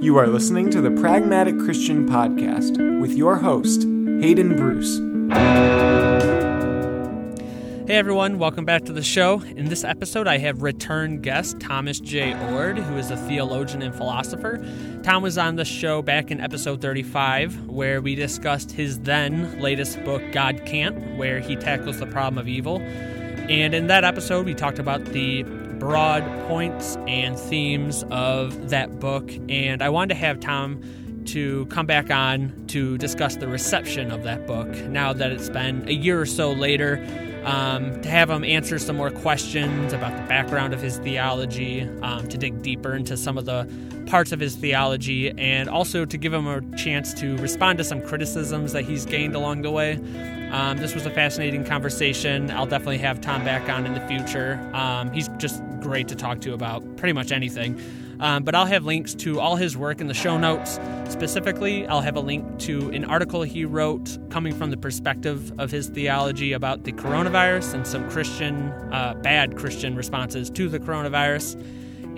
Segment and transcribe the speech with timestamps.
[0.00, 4.96] You are listening to the Pragmatic Christian Podcast with your host, Hayden Bruce.
[7.86, 9.42] Hey everyone, welcome back to the show.
[9.42, 12.32] In this episode, I have return guest Thomas J.
[12.32, 14.64] Oord, who is a theologian and philosopher.
[15.02, 20.02] Tom was on the show back in episode 35, where we discussed his then latest
[20.04, 22.80] book, God Can't, where he tackles the problem of evil.
[22.80, 25.44] And in that episode, we talked about the
[25.80, 29.32] broad points and themes of that book.
[29.48, 30.80] And I wanted to have Tom
[31.26, 35.88] to come back on to discuss the reception of that book now that it's been
[35.88, 37.04] a year or so later.
[37.44, 42.28] Um, to have him answer some more questions about the background of his theology, um,
[42.28, 43.66] to dig deeper into some of the
[44.06, 48.02] parts of his theology, and also to give him a chance to respond to some
[48.02, 49.94] criticisms that he's gained along the way.
[50.52, 52.50] Um, this was a fascinating conversation.
[52.50, 54.60] I'll definitely have Tom back on in the future.
[54.74, 57.80] Um, he's just great to talk to about pretty much anything.
[58.20, 60.78] Um, but I'll have links to all his work in the show notes.
[61.08, 65.70] Specifically, I'll have a link to an article he wrote coming from the perspective of
[65.70, 71.58] his theology about the coronavirus and some Christian, uh, bad Christian responses to the coronavirus.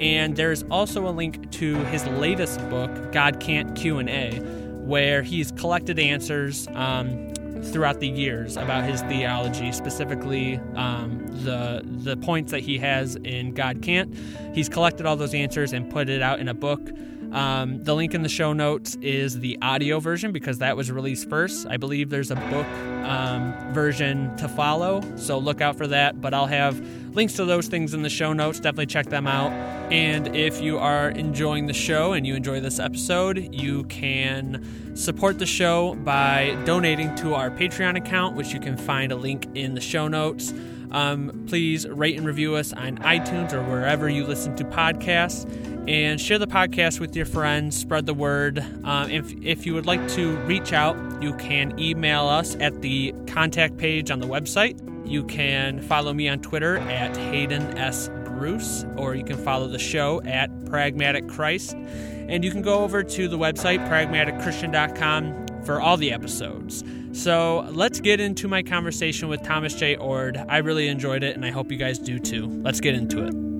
[0.00, 4.40] And there's also a link to his latest book, God Can't Q&A,
[4.84, 7.32] where he's collected answers um,
[7.62, 13.54] throughout the years about his theology, specifically um, the the points that he has in
[13.54, 14.14] God Can't.
[14.54, 16.80] He's collected all those answers and put it out in a book.
[17.32, 21.28] Um, the link in the show notes is the audio version because that was released
[21.30, 21.66] first.
[21.66, 22.66] I believe there's a book
[23.06, 26.20] um, version to follow, so look out for that.
[26.20, 26.78] But I'll have
[27.14, 28.60] links to those things in the show notes.
[28.60, 29.50] Definitely check them out.
[29.90, 35.38] And if you are enjoying the show and you enjoy this episode, you can support
[35.38, 39.74] the show by donating to our Patreon account, which you can find a link in
[39.74, 40.52] the show notes.
[40.92, 45.50] Um, please rate and review us on iTunes or wherever you listen to podcasts
[45.88, 48.64] and share the podcast with your friends, spread the word.
[48.84, 53.12] Um, if, if you would like to reach out, you can email us at the
[53.26, 54.78] contact page on the website.
[55.08, 58.08] You can follow me on Twitter at Hayden S.
[58.24, 61.74] Bruce, or you can follow the show at Pragmatic Christ.
[61.74, 66.84] And you can go over to the website, pragmaticchristian.com, for all the episodes.
[67.12, 69.96] So let's get into my conversation with Thomas J.
[69.96, 70.36] Oord.
[70.48, 72.46] I really enjoyed it, and I hope you guys do too.
[72.62, 73.52] Let's get into it.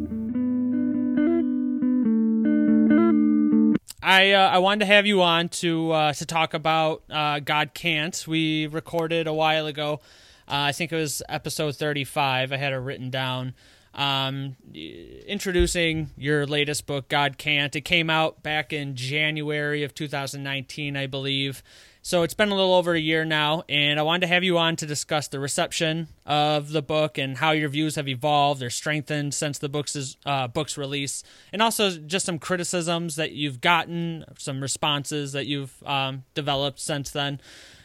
[4.03, 7.73] I uh, I wanted to have you on to uh, to talk about uh, God
[7.73, 8.25] Can't.
[8.27, 10.01] We recorded a while ago.
[10.49, 12.53] Uh, I think it was episode thirty five.
[12.53, 13.55] I had it written down.
[13.95, 17.75] Um, introducing your latest book, God Can't.
[17.77, 21.63] It came out back in January of 2019, I believe.
[22.05, 24.59] So it's been a little over a year now, and I wanted to have you
[24.59, 28.71] on to discuss the reception of the book and how your views have evolved or
[28.71, 34.25] strengthened since the book's uh, book's release, and also just some criticisms that you've gotten,
[34.37, 37.41] some responses that you've um, developed since then.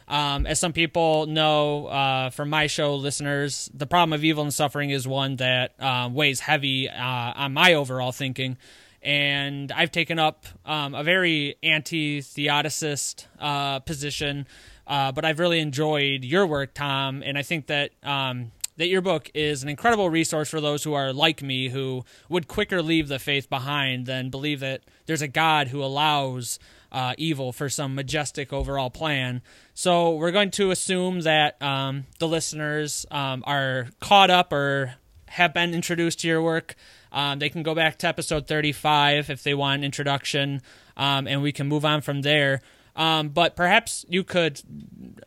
[0.08, 4.54] Um, as some people know uh, from my show listeners, the problem of evil and
[4.54, 8.58] suffering is one that uh, weighs heavy uh, on my overall thinking
[9.02, 14.48] and I've taken up um, a very anti-theodicist uh, position,
[14.86, 19.02] uh, but I've really enjoyed your work, Tom, and I think that um, that your
[19.02, 23.08] book is an incredible resource for those who are like me, who would quicker leave
[23.08, 26.60] the faith behind than believe that there's a God who allows
[26.92, 29.42] uh, evil for some majestic overall plan.
[29.74, 35.54] So we're going to assume that um, the listeners um, are caught up or have
[35.54, 36.76] been introduced to your work.
[37.12, 40.62] Um, they can go back to episode 35 if they want an introduction,
[40.96, 42.62] um, and we can move on from there.
[42.96, 44.60] Um, but perhaps you could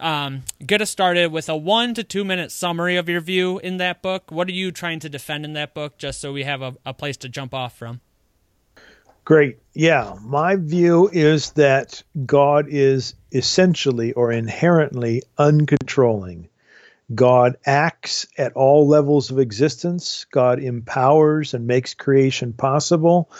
[0.00, 3.76] um, get us started with a one to two minute summary of your view in
[3.76, 4.32] that book.
[4.32, 6.92] What are you trying to defend in that book, just so we have a, a
[6.92, 8.00] place to jump off from?
[9.24, 9.58] Great.
[9.74, 10.16] Yeah.
[10.22, 16.48] My view is that God is essentially or inherently uncontrolling.
[17.14, 20.26] God acts at all levels of existence.
[20.30, 23.30] God empowers and makes creation possible.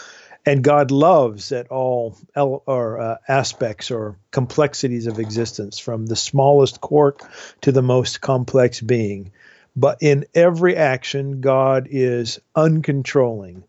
[0.45, 6.81] And God loves at all or uh, aspects or complexities of existence, from the smallest
[6.81, 7.21] quark
[7.61, 9.31] to the most complex being.
[9.75, 13.63] But in every action, God is uncontrolling.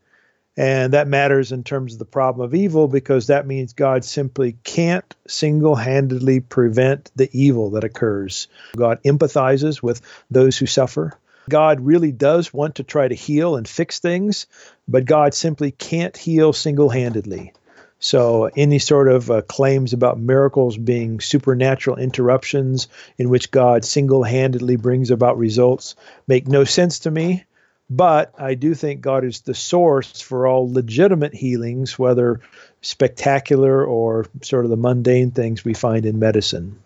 [0.57, 4.57] And that matters in terms of the problem of evil because that means God simply
[4.65, 8.49] can't single handedly prevent the evil that occurs.
[8.77, 11.17] God empathizes with those who suffer.
[11.49, 14.47] God really does want to try to heal and fix things,
[14.87, 17.53] but God simply can't heal single handedly.
[17.99, 24.25] So, any sort of uh, claims about miracles being supernatural interruptions in which God single
[24.25, 25.95] handedly brings about results
[26.27, 27.45] make no sense to me
[27.95, 32.41] But I do think God is the source for all legitimate healings, whether
[32.81, 36.79] spectacular or sort of the mundane things we find in medicine.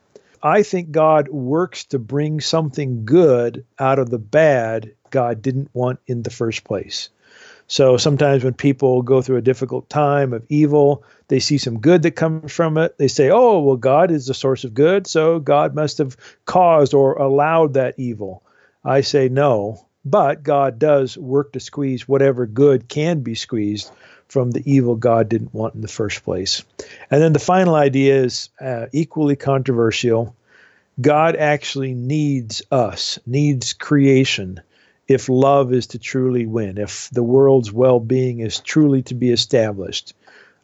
[0.43, 6.01] I think God works to bring something good out of the bad God didn't want
[6.09, 7.09] in the first place.
[7.69, 12.03] So sometimes when people go through a difficult time of evil, they see some good
[12.03, 12.99] that comes from it.
[12.99, 16.17] They say, oh, well, God is the source of good, so God must have
[16.47, 18.43] caused or allowed that evil.
[18.85, 23.91] I say no, but God does work to squeeze whatever good can be squeezed
[24.29, 26.63] from the evil God didn't want in the first place.
[27.11, 30.35] And then the final idea is uh, equally controversial.
[31.01, 34.61] God actually needs us, needs creation
[35.09, 39.31] if love is to truly win, if the world's well being is truly to be
[39.31, 40.15] established.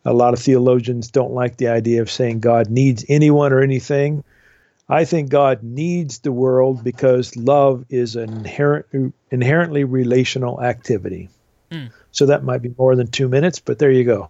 [0.04, 4.22] A lot of theologians don't like the idea of saying God needs anyone or anything.
[4.92, 11.30] I think God needs the world because love is an inherent, inherently relational activity.
[11.70, 11.90] Mm.
[12.10, 14.28] So that might be more than two minutes, but there you go.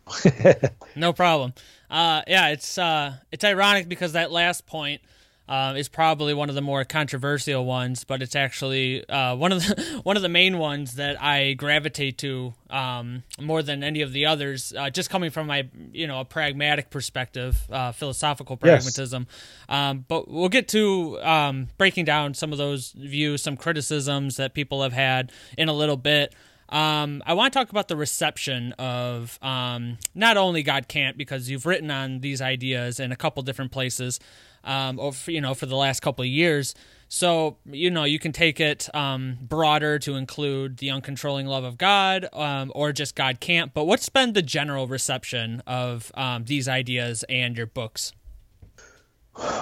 [0.97, 1.53] no problem.
[1.91, 5.03] Uh, yeah, it's uh, it's ironic because that last point
[5.49, 9.61] uh, is probably one of the more controversial ones, but it's actually uh, one of
[9.61, 14.13] the one of the main ones that I gravitate to um, more than any of
[14.13, 14.73] the others.
[14.77, 19.27] Uh, just coming from my you know a pragmatic perspective, uh, philosophical pragmatism.
[19.29, 19.67] Yes.
[19.69, 24.55] Um, but we'll get to um, breaking down some of those views, some criticisms that
[24.55, 26.35] people have had in a little bit.
[26.73, 31.51] Um, I want to talk about the reception of um, not only God can't because
[31.51, 34.19] you've written on these ideas in a couple different places,
[34.65, 36.75] um, over you know for the last couple of years.
[37.09, 41.77] So you know you can take it um, broader to include the uncontrolling love of
[41.77, 43.75] God, um, or just God can't.
[43.75, 48.15] But what's been the general reception of um, these ideas and your books?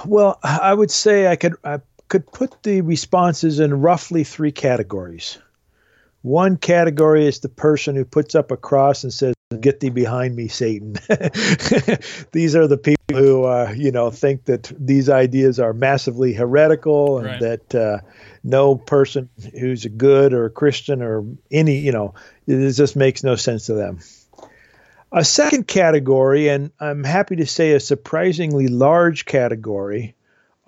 [0.07, 5.39] Well, I would say I could I could put the responses in roughly three categories.
[6.23, 10.37] One category is the person who puts up a cross and says, "Get thee behind
[10.37, 10.93] me, Satan."
[12.33, 17.19] these are the people who, uh, you know, think that these ideas are massively heretical
[17.19, 17.41] and right.
[17.41, 17.99] that uh,
[18.45, 22.15] no person who's a good or a Christian or any, you know,
[22.47, 24.01] it just makes no sense to them.
[25.13, 30.15] A second category, and I'm happy to say a surprisingly large category,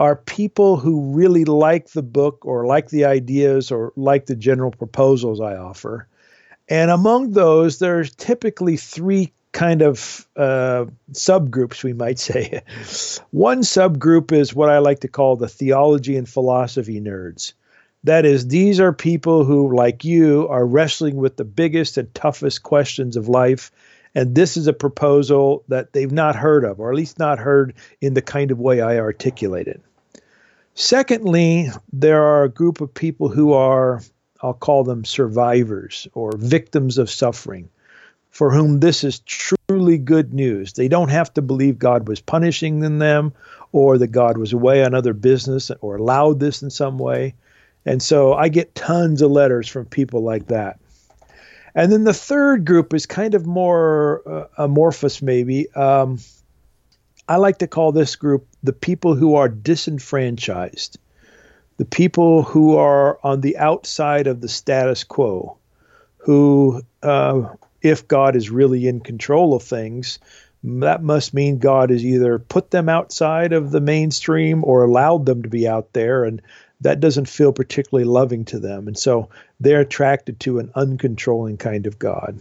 [0.03, 4.73] are people who really like the book or like the ideas or like the general
[4.73, 6.09] proposals I offer.
[6.69, 12.63] And among those, there's typically three kind of uh, subgroups, we might say.
[13.31, 17.53] One subgroup is what I like to call the theology and philosophy nerds.
[18.03, 22.65] That is, these are people who, like you, are wrestling with the biggest and toughest
[22.65, 23.71] questions of life.
[24.17, 27.75] And this is a proposal that they've not heard of, or at least not heard
[28.01, 29.81] in the kind of way I articulate it.
[30.75, 34.01] Secondly, there are a group of people who are,
[34.41, 37.69] I'll call them survivors or victims of suffering,
[38.31, 40.73] for whom this is truly good news.
[40.73, 43.35] They don't have to believe God was punishing them
[43.73, 47.35] or that God was away on other business or allowed this in some way.
[47.85, 50.79] And so I get tons of letters from people like that.
[51.75, 55.71] And then the third group is kind of more uh, amorphous, maybe.
[55.75, 56.19] Um,
[57.29, 60.99] I like to call this group the people who are disenfranchised,
[61.79, 65.57] the people who are on the outside of the status quo,
[66.19, 67.43] who, uh,
[67.81, 70.19] if God is really in control of things,
[70.65, 75.43] that must mean God has either put them outside of the mainstream or allowed them
[75.43, 76.41] to be out there, and
[76.83, 78.87] that doesn't feel particularly loving to them.
[78.87, 82.39] And so they're attracted to an uncontrolling kind of God.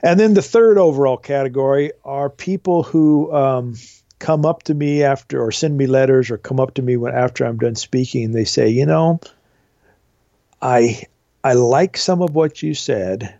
[0.00, 3.74] And then the third overall category are people who um,
[4.22, 7.12] come up to me after or send me letters or come up to me when
[7.12, 8.26] after I'm done speaking.
[8.26, 9.20] And they say, you know,
[10.62, 11.02] I
[11.42, 13.34] I like some of what you said.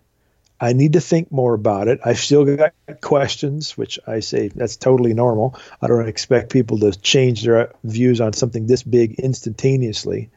[0.60, 2.00] I need to think more about it.
[2.04, 5.56] I've still got questions, which I say that's totally normal.
[5.80, 10.30] I don't expect people to change their views on something this big instantaneously.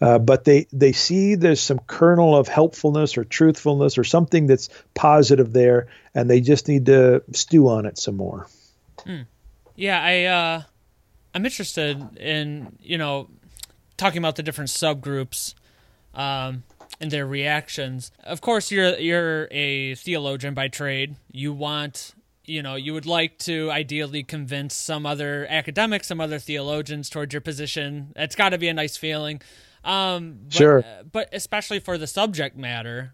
[0.00, 4.70] Uh, but they they see there's some kernel of helpfulness or truthfulness or something that's
[4.92, 5.86] positive there,
[6.16, 8.48] and they just need to stew on it some more.
[9.04, 9.22] Hmm.
[9.76, 10.62] Yeah, I uh,
[11.34, 13.28] I'm interested in you know
[13.96, 15.54] talking about the different subgroups
[16.14, 16.62] um,
[17.00, 18.12] and their reactions.
[18.22, 21.16] Of course, you're you're a theologian by trade.
[21.30, 22.14] You want
[22.44, 27.32] you know you would like to ideally convince some other academics, some other theologians towards
[27.32, 28.12] your position.
[28.16, 29.42] It's got to be a nice feeling.
[29.82, 30.78] Um, but, sure.
[30.78, 33.12] Uh, but especially for the subject matter,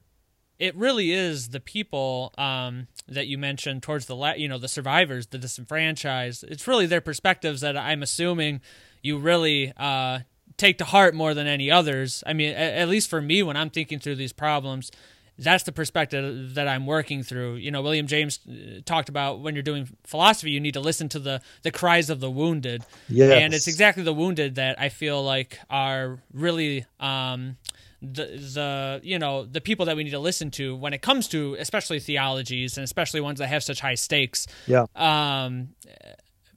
[0.61, 4.69] it really is the people um, that you mentioned towards the la- you know the
[4.69, 6.45] survivors, the disenfranchised.
[6.45, 8.61] It's really their perspectives that I'm assuming
[9.02, 10.21] you really uh,
[10.59, 12.23] take to heart more than any others.
[12.26, 14.93] I mean, at, at least for me, when I'm thinking through these problems,
[15.38, 17.55] that's the perspective that I'm working through.
[17.55, 21.09] You know, William James uh, talked about when you're doing philosophy, you need to listen
[21.09, 22.85] to the the cries of the wounded.
[23.09, 23.40] Yes.
[23.43, 27.57] And it's exactly the wounded that I feel like are really um,
[28.02, 31.28] the the you know the people that we need to listen to when it comes
[31.28, 34.47] to especially theologies and especially ones that have such high stakes.
[34.66, 34.87] Yeah.
[34.95, 35.71] Um,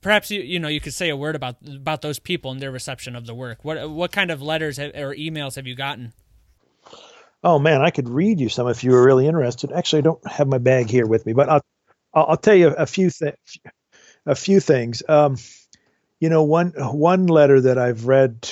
[0.02, 2.72] perhaps you you know you could say a word about about those people and their
[2.72, 3.60] reception of the work.
[3.64, 6.14] What what kind of letters have, or emails have you gotten?
[7.44, 9.72] Oh man, I could read you some if you were really interested.
[9.72, 11.62] Actually, I don't have my bag here with me, but I'll
[12.14, 13.58] I'll, tell you a few things.
[14.26, 15.04] A few things.
[15.10, 15.38] Um,
[16.20, 18.48] you know, one one letter that I've read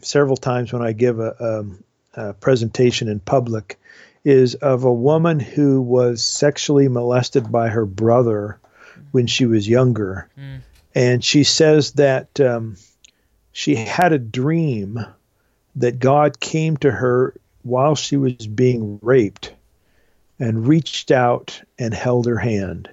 [0.00, 1.84] several times when I give a, um,
[2.14, 3.78] a presentation in public
[4.24, 8.58] is of a woman who was sexually molested by her brother
[9.12, 10.60] when she was younger, Mm.
[10.94, 12.76] and she says that um,
[13.52, 14.98] she had a dream
[15.76, 19.54] that God came to her while she was being raped
[20.38, 22.90] and reached out and held her hand.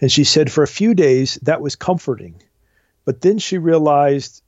[0.00, 2.34] And she said for a few days that was comforting.
[3.04, 4.42] But then she realized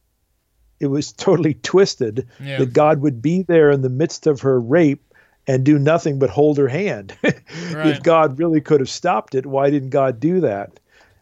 [0.81, 2.59] it was totally twisted Yeah.
[2.59, 5.03] that God would be there in the midst of her rape
[5.47, 7.17] and do nothing but hold her hand.
[7.73, 7.87] Right.
[7.89, 10.79] if God really could have stopped it, why didn't God do that?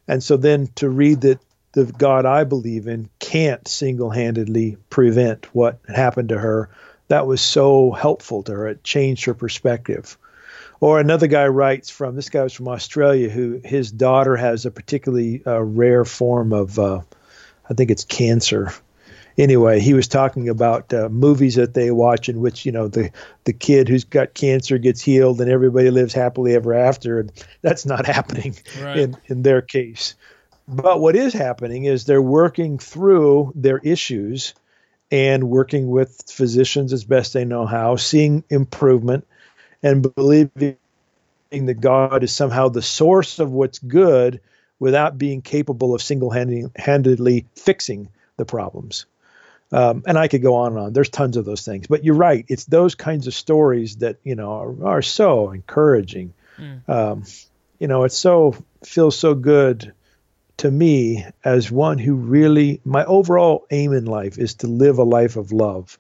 [0.09, 1.41] And so then to read that
[1.73, 6.71] the God I believe in can't single handedly prevent what happened to her,
[7.09, 8.69] that was so helpful to her.
[8.69, 10.17] It changed her perspective.
[10.81, 14.71] Or another guy writes from this guy was from Australia who his daughter has a
[14.71, 17.01] particularly uh, rare form of, uh,
[17.69, 18.73] I think it's cancer.
[19.37, 23.11] Anyway, he was talking about uh, movies that they watch in which you know the
[23.45, 27.85] the kid who's got cancer gets healed and everybody lives happily ever after, and that's
[27.85, 28.99] not happening Right.
[28.99, 30.15] in in their case.
[30.69, 34.55] But what is happening is they're working through their issues
[35.11, 39.27] and working with physicians as best they know how, seeing improvement
[39.83, 40.77] and believing
[41.51, 44.41] that God is somehow the source of what's good
[44.79, 49.07] without being capable of single handedly fixing the problems.
[49.75, 50.93] Um, and I could go on and on.
[50.93, 51.89] There's tons of those things.
[51.89, 52.45] But you're right.
[52.49, 56.33] It's those kinds of stories that, you know, are, are so encouraging.
[56.89, 57.25] Um,
[57.81, 58.55] you know, it's so,
[58.85, 59.93] feels so good
[60.59, 65.05] to me as one who really, my overall aim in life is to live a
[65.05, 65.99] life of love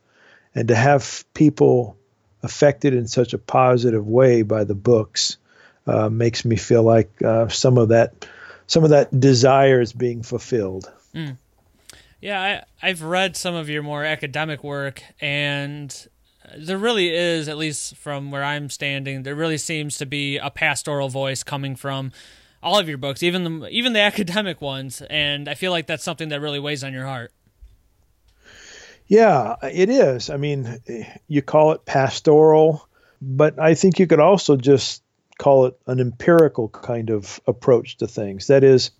[0.54, 1.96] and to have people
[2.44, 5.38] affected in such a positive way by the books
[5.86, 8.26] uh, makes me feel like uh, some of that
[8.66, 10.90] some of that desire is being fulfilled.
[12.24, 15.94] Yeah, I, I've read some of your more academic work, and
[16.56, 20.48] there really is, at least from where I'm standing, there really seems to be a
[20.48, 22.12] pastoral voice coming from
[22.62, 26.02] all of your books, even the even the academic ones, and I feel like that's
[26.02, 27.30] something that really weighs on your heart.
[29.06, 30.30] Yeah, it is.
[30.30, 30.80] I mean,
[31.28, 32.88] you call it pastoral,
[33.20, 35.02] but I think you could also just
[35.36, 38.46] call it an empirical kind of approach to things.
[38.46, 38.92] That is,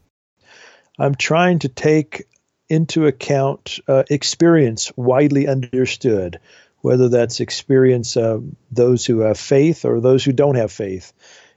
[0.99, 2.26] I'm trying to take
[2.68, 6.40] into account uh, experience widely understood,
[6.80, 11.12] whether that's experience of those who have faith or those who don't have faith.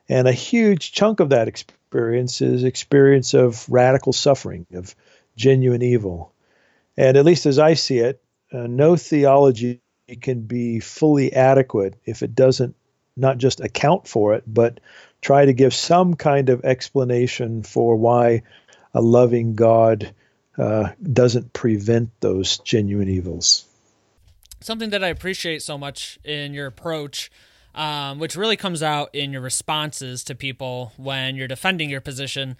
[0.09, 4.95] And a huge chunk of that experience is experience of radical suffering, of
[5.35, 6.33] genuine evil.
[6.97, 8.21] And at least as I see it,
[8.51, 9.81] uh, no theology
[10.21, 12.75] can be fully adequate if it doesn't
[13.17, 14.79] not just account for it, but
[15.21, 18.43] try to give some kind of explanation for why
[18.93, 20.13] a loving God
[20.57, 23.65] uh, doesn't prevent those genuine evils.
[24.59, 27.31] Something that I appreciate so much in your approach,
[27.75, 32.57] um, which really comes out in your responses to people when you're defending your position,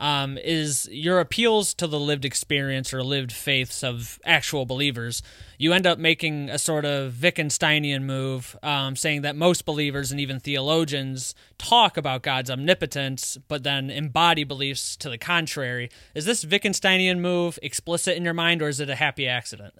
[0.00, 5.22] um, is your appeals to the lived experience or lived faiths of actual believers.
[5.58, 10.18] You end up making a sort of Wittgensteinian move, um, saying that most believers and
[10.18, 15.90] even theologians talk about God's omnipotence, but then embody beliefs to the contrary.
[16.14, 19.74] Is this Wittgensteinian move explicit in your mind, or is it a happy accident?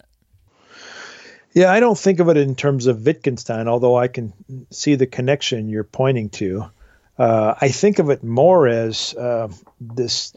[1.53, 4.33] Yeah, I don't think of it in terms of Wittgenstein, although I can
[4.69, 6.69] see the connection you're pointing to.
[7.21, 9.47] Uh, I think of it more as uh,
[9.79, 10.33] this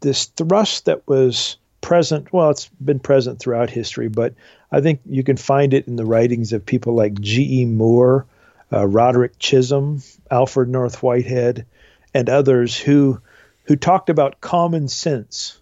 [0.00, 2.30] this thrust that was present.
[2.30, 4.34] Well, it's been present throughout history, but
[4.70, 7.64] I think you can find it in the writings of people like G.E.
[7.64, 8.26] Moore,
[8.70, 11.64] uh, Roderick Chisholm, Alfred North Whitehead,
[12.12, 13.18] and others who
[13.64, 15.58] who talked about common sense.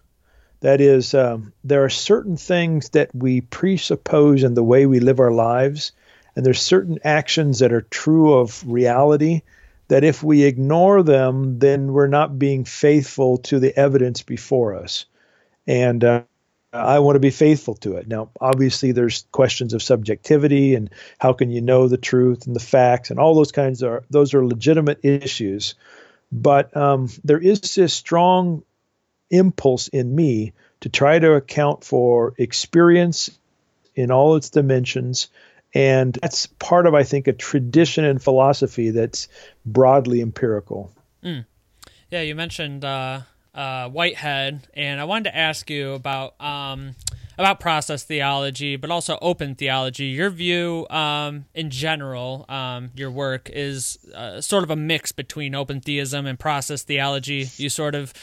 [0.59, 5.21] That is, um, there are certain things that we presuppose in the way we live
[5.21, 5.93] our lives,
[6.35, 9.43] and there's certain actions that are true of reality
[9.89, 15.05] that if we ignore them, then we're not being faithful to the evidence before us.
[15.67, 16.23] And uh,
[16.71, 18.07] I want to be faithful to it.
[18.07, 22.59] Now, obviously, there's questions of subjectivity and how can you know the truth and the
[22.59, 25.73] facts and all those kinds are those are legitimate issues.
[26.31, 28.63] But um, there is this strong
[29.31, 33.31] impulse in me to try to account for experience
[33.95, 35.29] in all its dimensions.
[35.73, 39.27] And that's part of, I think, a tradition and philosophy that's
[39.65, 40.91] broadly empirical.
[41.23, 41.45] Mm.
[42.09, 43.21] Yeah, you mentioned uh,
[43.53, 46.95] uh, Whitehead, and I wanted to ask you about um,
[47.37, 50.05] about process theology, but also open theology.
[50.05, 55.55] Your view, um, in general, um, your work is uh, sort of a mix between
[55.55, 57.49] open theism and process theology.
[57.57, 58.13] You sort of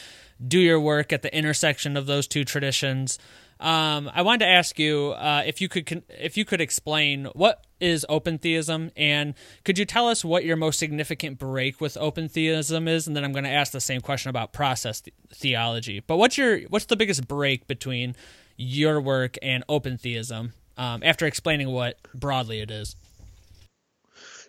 [0.45, 3.17] do your work at the intersection of those two traditions.
[3.59, 7.65] Um, I wanted to ask you uh, if you could if you could explain what
[7.79, 9.33] is open theism, and
[9.63, 13.07] could you tell us what your most significant break with open theism is?
[13.07, 16.01] And then I'm going to ask the same question about process th- theology.
[16.05, 18.15] But what's your what's the biggest break between
[18.57, 20.53] your work and open theism?
[20.77, 22.95] Um, after explaining what broadly it is.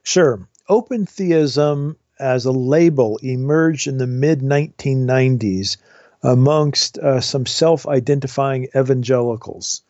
[0.02, 5.78] Sure, open theism as a label emerged in the mid 1990s
[6.22, 9.82] amongst uh, some self identifying evangelicals.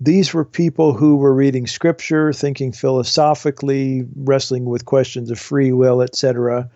[0.00, 6.02] These were people who were reading scripture, thinking philosophically, wrestling with questions of free will,
[6.02, 6.70] etc.,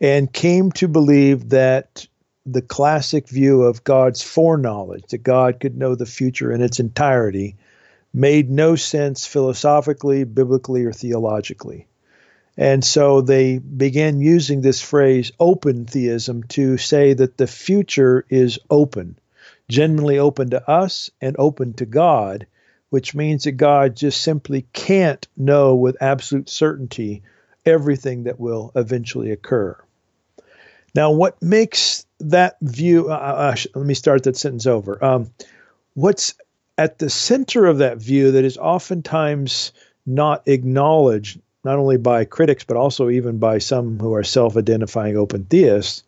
[0.00, 2.06] and came to believe that
[2.46, 7.56] the classic view of God's foreknowledge, that God could know the future in its entirety,
[8.14, 11.87] made no sense philosophically, biblically, or theologically.
[12.58, 18.58] And so they began using this phrase open theism to say that the future is
[18.68, 19.16] open,
[19.68, 22.48] genuinely open to us and open to God,
[22.90, 27.22] which means that God just simply can't know with absolute certainty
[27.64, 29.76] everything that will eventually occur.
[30.96, 35.04] Now, what makes that view, uh, uh, let me start that sentence over.
[35.04, 35.30] Um,
[35.94, 36.34] what's
[36.76, 39.72] at the center of that view that is oftentimes
[40.04, 45.16] not acknowledged not only by critics, but also even by some who are self identifying
[45.16, 46.02] open theists,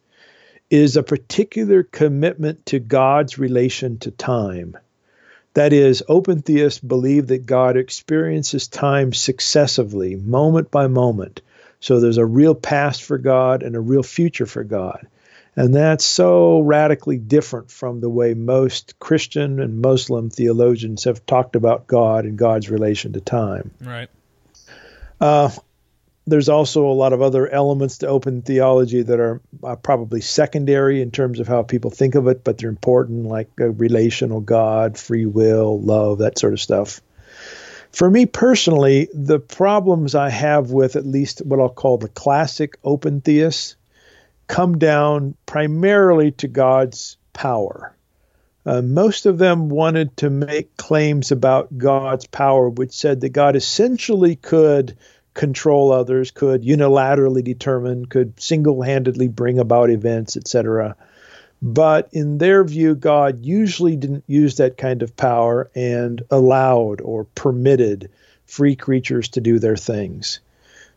[0.71, 4.77] is a particular commitment to God's relation to time.
[5.55, 11.43] That is, open theists believe that God experiences time successively, moment by moment.
[11.81, 15.09] So there's a real past for God and a real future for God.
[15.57, 21.57] And that's so radically different from the way most Christian and Muslim theologians have talked
[21.57, 23.73] about God and God's relation to time.
[23.81, 24.09] Right.
[25.21, 25.51] Uh,
[26.27, 31.03] there's also a lot of other elements to open theology that are uh, probably secondary
[31.03, 34.97] in terms of how people think of it, but they're important, like a relational God,
[34.97, 37.01] free will, love, that sort of stuff.
[37.93, 42.77] For me personally, the problems I have with at least what I'll call the classic
[42.85, 43.75] open theists
[44.47, 47.95] come down primarily to God's power.
[48.71, 53.57] Uh, most of them wanted to make claims about God's power, which said that God
[53.57, 54.97] essentially could
[55.35, 60.95] control others, could unilaterally determine, could single handedly bring about events, etc.
[61.61, 67.25] But in their view, God usually didn't use that kind of power and allowed or
[67.25, 68.09] permitted
[68.47, 70.39] free creatures to do their things.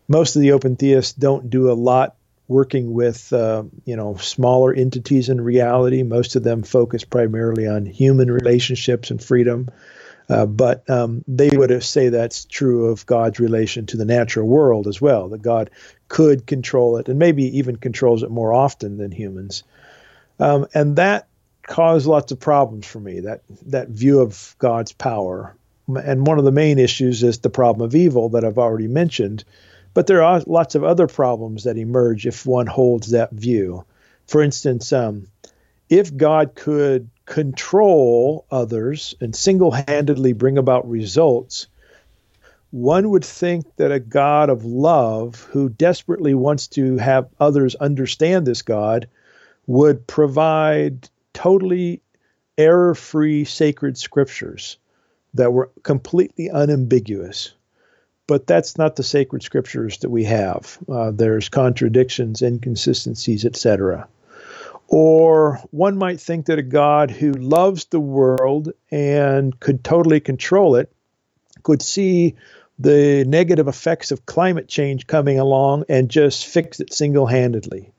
[0.06, 2.14] Most of the open theists don't do a lot
[2.48, 6.02] working with uh, you know smaller entities in reality.
[6.02, 9.70] Most of them focus primarily on human relationships and freedom.
[10.28, 14.86] Uh, but um, they would say that's true of God's relation to the natural world
[14.86, 15.28] as well.
[15.28, 15.70] That God
[16.08, 19.64] could control it, and maybe even controls it more often than humans.
[20.40, 21.28] Um, and that
[21.66, 23.20] caused lots of problems for me.
[23.20, 25.56] That that view of God's power,
[25.88, 29.44] and one of the main issues is the problem of evil that I've already mentioned.
[29.94, 33.84] But there are lots of other problems that emerge if one holds that view.
[34.26, 35.28] For instance, um,
[35.88, 41.68] if God could control others and single handedly bring about results,
[42.70, 48.44] one would think that a God of love who desperately wants to have others understand
[48.44, 49.08] this God
[49.68, 52.02] would provide totally
[52.58, 54.78] error free sacred scriptures
[55.34, 57.52] that were completely unambiguous
[58.26, 60.78] but that's not the sacred scriptures that we have.
[60.88, 64.08] Uh, there's contradictions, inconsistencies, etc.
[64.88, 70.76] Or one might think that a God who loves the world and could totally control
[70.76, 70.92] it
[71.62, 72.36] could see
[72.78, 77.92] the negative effects of climate change coming along and just fix it single handedly.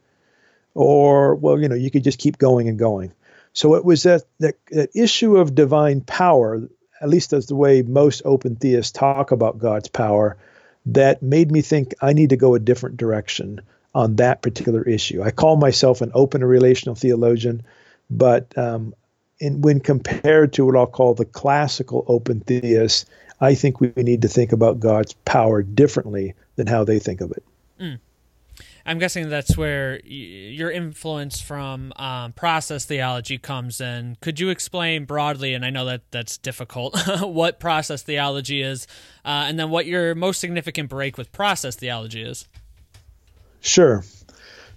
[0.73, 3.13] Or, well, you know, you could just keep going and going.
[3.53, 6.67] So it was that, that, that issue of divine power
[7.01, 10.37] at least as the way most open theists talk about God's power,
[10.85, 13.61] that made me think I need to go a different direction
[13.93, 15.23] on that particular issue.
[15.23, 17.63] I call myself an open relational theologian,
[18.09, 18.93] but um,
[19.39, 23.05] in, when compared to what I'll call the classical open theists,
[23.41, 27.31] I think we need to think about God's power differently than how they think of
[27.31, 27.43] it.
[27.79, 27.99] Mm.
[28.85, 34.17] I'm guessing that's where y- your influence from um, process theology comes in.
[34.21, 38.85] Could you explain broadly, and I know that that's difficult, what process theology is,
[39.23, 42.47] uh, and then what your most significant break with process theology is?
[43.61, 44.03] Sure.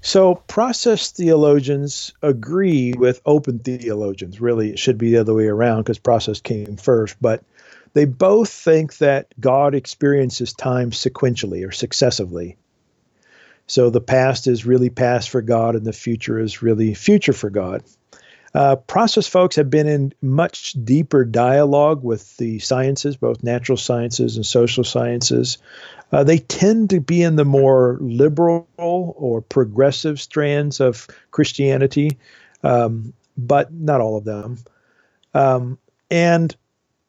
[0.01, 4.41] So, process theologians agree with open theologians.
[4.41, 7.17] Really, it should be the other way around because process came first.
[7.21, 7.43] But
[7.95, 12.57] they both think that God experiences time sequentially or successively.
[13.69, 17.51] So the past is really past for God, and the future is really future for
[17.51, 17.85] God.
[18.55, 24.37] Uh, process folks have been in much deeper dialogue with the sciences, both natural sciences
[24.37, 25.59] and social sciences.
[26.11, 32.19] Uh, they tend to be in the more liberal or progressive strands of Christianity,
[32.65, 34.59] um, but not all of them.
[35.35, 35.79] Um,
[36.11, 36.57] and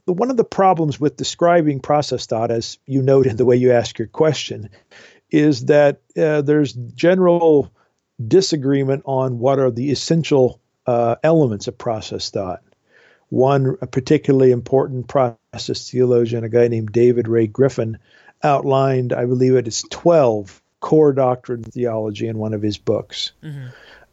[0.06, 3.72] one of the problems with describing process thought, as you note in the way you
[3.72, 4.70] ask your question,
[5.32, 7.72] is that uh, there's general
[8.26, 12.62] disagreement on what are the essential uh, elements of process thought.
[13.30, 18.00] One particularly important process theologian, a guy named David Ray Griffin,
[18.42, 23.34] outlined, I believe it is 12 core doctrine theology in one of his books.
[23.44, 23.68] Mm-hmm.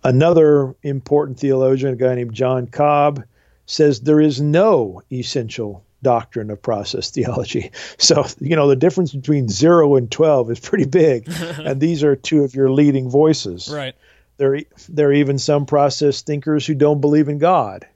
[0.04, 3.24] Another important theologian, a guy named John Cobb,
[3.64, 7.70] says there is no essential doctrine of process theology.
[7.98, 11.28] So, you know, the difference between 0 and 12 is pretty big.
[11.58, 13.68] and these are two of your leading voices.
[13.72, 13.94] Right.
[14.36, 17.86] There, there are even some process thinkers who don't believe in God.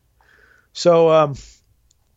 [0.73, 1.35] So, um,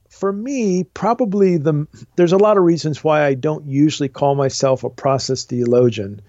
[0.10, 4.84] for me, probably the there's a lot of reasons why I don't usually call myself
[4.84, 6.22] a process theologian,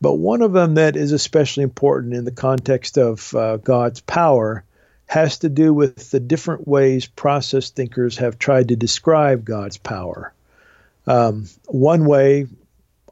[0.00, 4.64] but one of them that is especially important in the context of uh, God's power
[5.12, 10.32] has to do with the different ways process thinkers have tried to describe God's power.
[11.06, 12.46] Um, one way,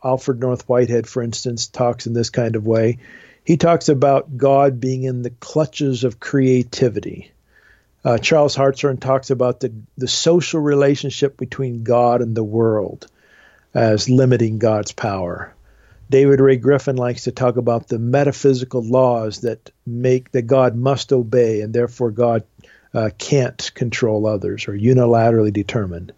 [0.03, 3.01] Alfred North Whitehead, for instance, talks in this kind of way.
[3.45, 7.33] He talks about God being in the clutches of creativity.
[8.03, 13.09] Uh, Charles Hartshorne talks about the, the social relationship between God and the world
[13.75, 15.53] as limiting God's power.
[16.11, 21.13] David Ray Griffin likes to talk about the metaphysical laws that make that God must
[21.13, 22.43] obey, and therefore God
[22.93, 26.11] uh, can't control others or unilaterally determine.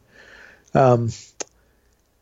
[0.72, 1.10] Um,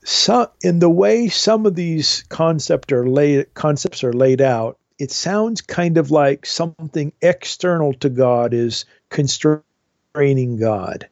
[0.03, 5.13] so, in the way some of these concept are laid, concepts are laid out, it
[5.13, 11.09] sounds kind of like something external to God is constraining God.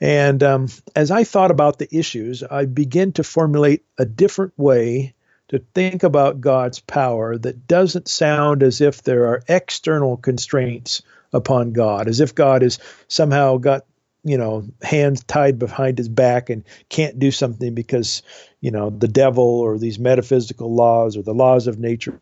[0.00, 5.14] And um, as I thought about the issues, I began to formulate a different way
[5.48, 11.72] to think about God's power that doesn't sound as if there are external constraints upon
[11.72, 12.78] God, as if God has
[13.08, 13.84] somehow got
[14.24, 18.22] you know hands tied behind his back and can't do something because
[18.60, 22.20] you know the devil or these metaphysical laws or the laws of nature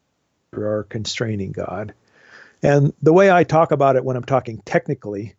[0.52, 1.94] are constraining God.
[2.62, 5.34] And the way I talk about it when I'm talking technically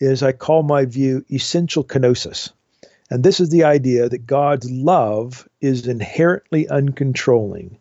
[0.00, 2.52] is I call my view essential kenosis.
[3.12, 7.76] And this is the idea that God's love is inherently uncontrolling.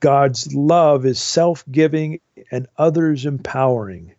[0.00, 2.18] God's love is self giving
[2.50, 4.14] and others empowering.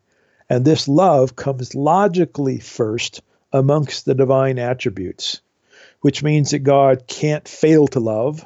[0.50, 5.42] And this love comes logically first amongst the divine attributes,
[6.00, 8.46] which means that God can't fail to love.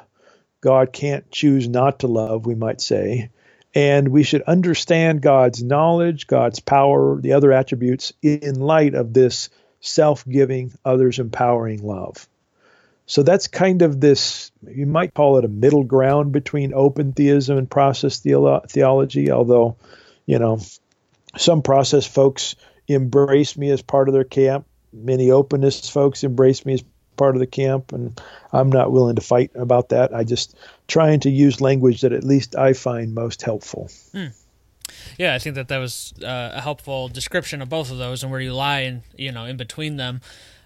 [0.60, 3.30] God can't choose not to love, we might say.
[3.76, 9.50] And we should understand God's knowledge, God's power, the other attributes in light of this
[9.82, 12.26] self giving, others empowering love.
[13.04, 17.58] So that's kind of this, you might call it a middle ground between open theism
[17.58, 19.76] and process theolo- theology, although,
[20.24, 20.60] you know,
[21.36, 22.54] some process folks
[22.88, 24.66] embrace me as part of their camp.
[24.92, 26.84] Many openness folks embrace me as
[27.16, 28.20] part of the camp, and
[28.52, 30.14] I'm not willing to fight about that.
[30.14, 33.90] I just trying to use language that at least I find most helpful.
[34.14, 34.32] Mm.
[35.18, 38.30] Yeah, I think that that was uh, a helpful description of both of those and
[38.30, 40.20] where you lie in you know in between them.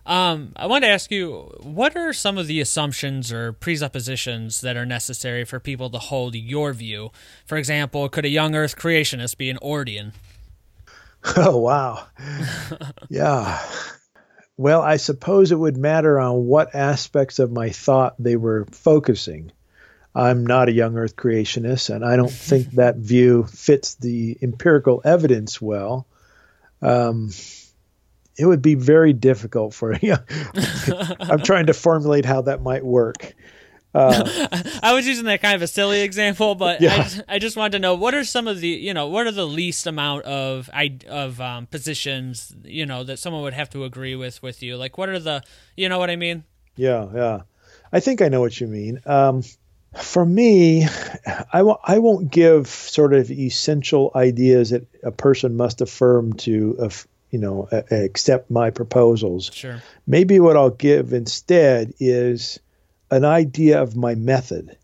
[0.06, 4.76] Um, I wanted to ask you, what are some of the assumptions or presuppositions that
[4.76, 7.10] are necessary for people to hold your view?
[7.44, 10.12] For example, could a young Earth creationist be an Oordian?
[11.36, 12.06] Oh wow,
[13.08, 13.60] yeah.
[14.56, 19.50] Well, I suppose it would matter on what aspects of my thought they were focusing.
[20.16, 25.02] I'm not a young earth creationist, and I don't think that view fits the empirical
[25.04, 26.06] evidence well.
[26.80, 27.30] Um,
[28.38, 30.16] it would be very difficult for you.
[31.20, 33.34] I'm trying to formulate how that might work.
[33.94, 34.50] Uh,
[34.82, 36.94] I was using that kind of a silly example, but Yeah.
[36.94, 39.26] I, just, I just wanted to know what are some of the you know what
[39.26, 43.70] are the least amount of I of um, positions you know that someone would have
[43.70, 44.76] to agree with with you.
[44.76, 45.42] Like what are the
[45.76, 46.44] you know what I mean?
[46.76, 47.40] Yeah, yeah.
[47.90, 49.00] I think I know what you mean.
[49.06, 49.42] Um,
[49.96, 50.86] for me,
[51.52, 56.76] I w- I won't give sort of essential ideas that a person must affirm to,
[56.80, 56.88] uh,
[57.30, 59.50] you know, uh, accept my proposals.
[59.52, 59.82] Sure.
[60.06, 62.58] Maybe what I'll give instead is
[63.10, 64.76] an idea of my method.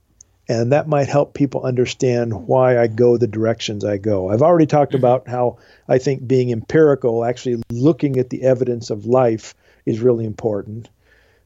[0.49, 4.29] And that might help people understand why I go the directions I go.
[4.29, 9.07] I've already talked about how I think being empirical, actually looking at the evidence of
[9.07, 9.55] life,
[9.87, 10.89] is really important.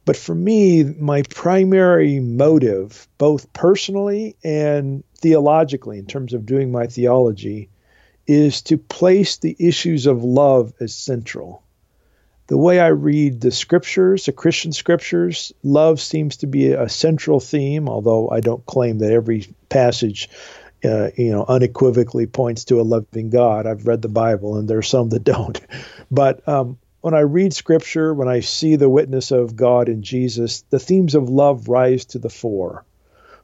[0.07, 6.87] But for me, my primary motive, both personally and theologically, in terms of doing my
[6.87, 7.69] theology,
[8.27, 11.62] is to place the issues of love as central
[12.49, 17.40] the way I read the scriptures, the Christian scriptures, love seems to be a central
[17.40, 20.29] theme, although I don't claim that every passage,
[20.85, 23.66] uh, you know, unequivocally points to a loving God.
[23.66, 25.61] I've read the Bible, and there are some that don't.
[26.09, 30.62] But um, when I read scripture, when I see the witness of God in Jesus,
[30.71, 32.85] the themes of love rise to the fore.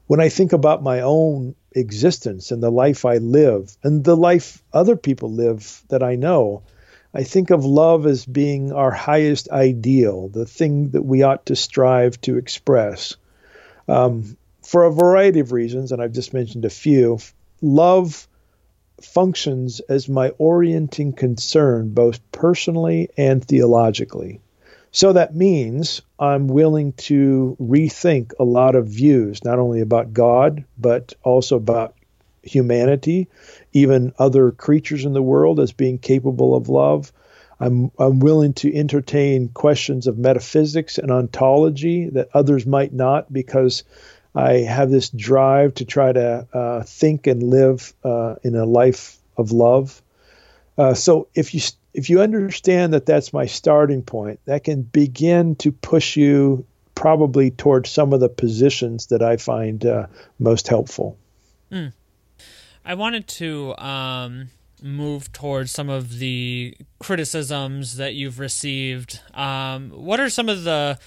[0.09, 4.65] When I think about my own existence and the life I live, and the life
[4.73, 6.65] other people live that I know,
[7.15, 11.55] I think of love as being our highest ideal, the thing that we ought to
[11.55, 13.15] strive to express.
[13.87, 17.21] Um, for a variety of reasons, and I've just mentioned a few,
[17.61, 18.27] love
[19.05, 24.41] functions as my orienting concern both personally and theologically.
[24.91, 30.65] So that means I'm willing to rethink a lot of views, not only about God,
[30.79, 31.95] but also about
[32.43, 33.29] humanity,
[33.73, 37.11] even other creatures in the world as being capable of love.
[37.59, 43.85] I'm, I'm willing to entertain questions of metaphysics and ontology that others might not because
[44.35, 49.19] I have this drive to try to uh, think and live uh, in a life
[49.37, 50.01] of love.
[50.79, 51.61] Uh, so if you
[51.95, 56.65] if you understand that that's my starting point, that can begin to push you
[56.95, 60.07] probably towards some of the positions that I find uh,
[60.39, 61.19] most helpful.
[61.71, 61.93] Mm.
[62.85, 64.49] I wanted to um,
[64.83, 69.21] move towards some of the criticisms that you've received.
[69.35, 70.99] Um, what are some of the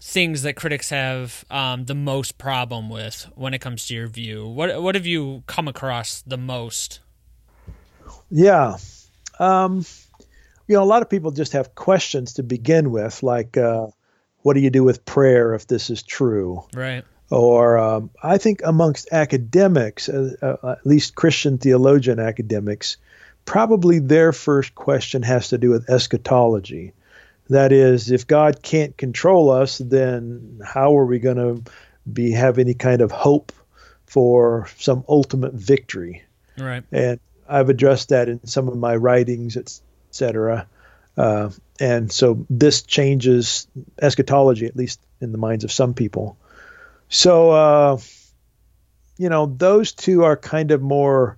[0.00, 4.46] things that critics have um, the most problem with when it comes to your view?
[4.46, 7.00] What what have you come across the most?
[8.30, 8.76] Yeah,
[9.38, 9.84] um,
[10.66, 13.88] you know, a lot of people just have questions to begin with, like, uh,
[14.42, 18.60] "What do you do with prayer if this is true?" Right or um, I think
[18.64, 22.96] amongst academics, uh, uh, at least Christian theologian academics,
[23.44, 26.92] probably their first question has to do with eschatology.
[27.50, 31.70] That is, if God can't control us, then how are we going to
[32.10, 33.52] be have any kind of hope
[34.06, 36.22] for some ultimate victory?
[36.56, 36.84] Right.
[36.92, 40.68] And I've addressed that in some of my writings, etc.
[41.16, 43.66] Uh, and so this changes
[44.00, 46.38] eschatology, at least in the minds of some people.
[47.08, 47.98] So, uh,
[49.18, 51.36] you know, those two are kind of more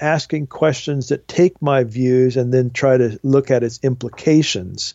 [0.00, 4.94] asking questions that take my views and then try to look at its implications.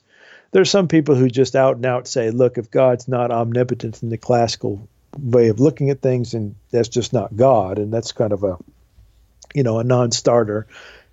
[0.52, 4.10] There's some people who just out and out say, look, if God's not omnipotent in
[4.10, 8.34] the classical way of looking at things, and that's just not God, and that's kind
[8.34, 8.58] of a,
[9.54, 10.68] you know, a non-starter.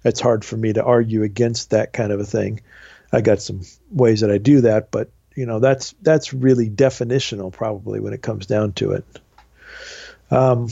[0.05, 2.61] It's hard for me to argue against that kind of a thing.
[3.13, 7.53] I got some ways that I do that, but you know that's that's really definitional
[7.53, 9.05] probably when it comes down to it
[10.31, 10.69] um,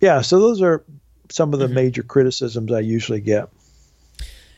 [0.00, 0.84] yeah so those are
[1.30, 1.74] some of the mm-hmm.
[1.74, 3.48] major criticisms i usually get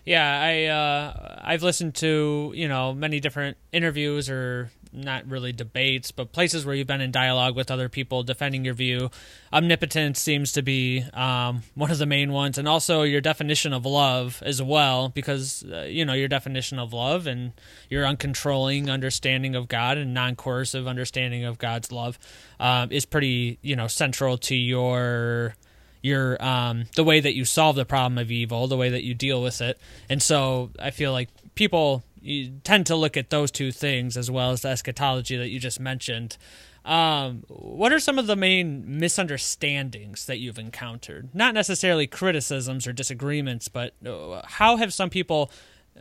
[0.04, 6.10] yeah i uh, i've listened to you know many different interviews or not really debates,
[6.10, 9.10] but places where you've been in dialogue with other people defending your view.
[9.52, 13.86] Omnipotence seems to be um, one of the main ones, and also your definition of
[13.86, 17.52] love as well, because uh, you know your definition of love and
[17.88, 22.18] your uncontrolling understanding of God and non-coercive understanding of God's love
[22.60, 25.54] um, is pretty you know central to your
[26.02, 29.14] your um, the way that you solve the problem of evil, the way that you
[29.14, 33.50] deal with it, and so I feel like people you tend to look at those
[33.50, 36.36] two things as well as the eschatology that you just mentioned.
[36.84, 41.32] Um, what are some of the main misunderstandings that you've encountered?
[41.34, 45.50] Not necessarily criticisms or disagreements, but uh, how have some people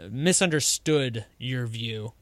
[0.09, 2.13] misunderstood your view?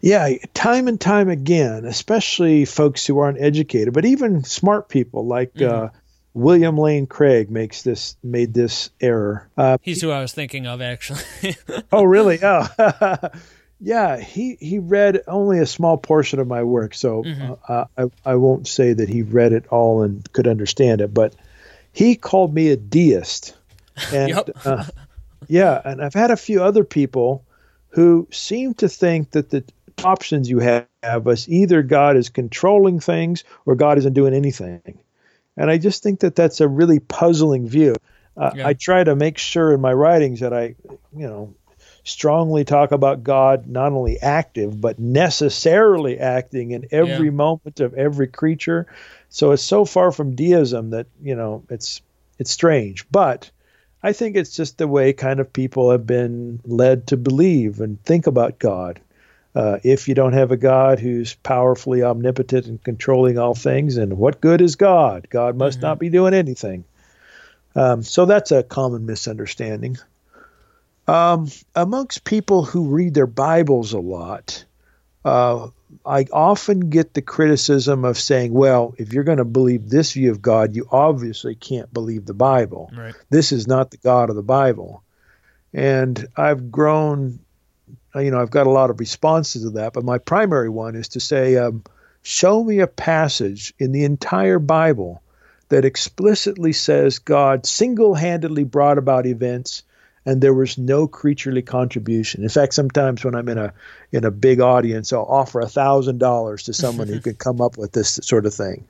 [0.00, 5.52] Yeah, time and time again, especially folks who aren't educated, but even smart people like
[5.54, 5.86] mm-hmm.
[5.86, 5.88] uh,
[6.32, 9.48] William Lane Craig makes this made this error.
[9.56, 11.22] Uh, He's who I was thinking of, actually.
[11.92, 12.38] oh, really?
[12.42, 13.16] Oh,
[13.80, 17.54] Yeah, he he read only a small portion of my work, so mm-hmm.
[17.66, 21.34] uh, I I won't say that he read it all and could understand it, but
[21.90, 23.56] he called me a deist,
[24.12, 24.50] and yep.
[24.66, 24.84] uh,
[25.48, 27.42] yeah, and I've had a few other people
[27.88, 29.64] who seem to think that the
[30.04, 34.98] options you have is either God is controlling things or God isn't doing anything,
[35.56, 37.94] and I just think that that's a really puzzling view.
[38.36, 38.68] Uh, yeah.
[38.68, 40.74] I try to make sure in my writings that I,
[41.14, 41.54] you know,
[42.04, 47.32] strongly talk about God not only active, but necessarily acting in every yeah.
[47.32, 48.86] moment of every creature.
[49.28, 52.00] So it's so far from deism that, you know, it's
[52.38, 53.06] it's strange.
[53.10, 53.50] But
[54.02, 58.02] I think it's just the way kind of people have been led to believe and
[58.02, 59.00] think about God.
[59.54, 64.16] Uh, if you don't have a God who's powerfully omnipotent and controlling all things, and
[64.16, 65.26] what good is God?
[65.28, 65.86] God must mm-hmm.
[65.86, 66.84] not be doing anything.
[67.74, 69.96] Um, so that's a common misunderstanding.
[71.08, 74.64] Um, amongst people who read their Bibles a lot,
[75.24, 75.68] uh,
[76.06, 80.30] I often get the criticism of saying, well, if you're going to believe this view
[80.30, 82.90] of God, you obviously can't believe the Bible.
[82.96, 83.14] Right.
[83.28, 85.02] This is not the God of the Bible.
[85.72, 87.40] And I've grown,
[88.16, 91.08] you know, I've got a lot of responses to that, but my primary one is
[91.08, 91.84] to say, um,
[92.22, 95.22] show me a passage in the entire Bible
[95.68, 99.84] that explicitly says God single handedly brought about events
[100.26, 102.42] and there was no creaturely contribution.
[102.42, 103.72] In fact, sometimes when I'm in a
[104.12, 107.78] in a big audience, I'll offer a thousand dollars to someone who could come up
[107.78, 108.86] with this sort of thing.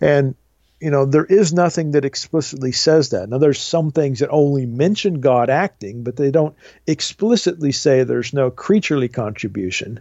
[0.00, 0.34] And
[0.82, 3.28] you know, there is nothing that explicitly says that.
[3.28, 6.56] Now, there's some things that only mention God acting, but they don't
[6.88, 10.00] explicitly say there's no creaturely contribution.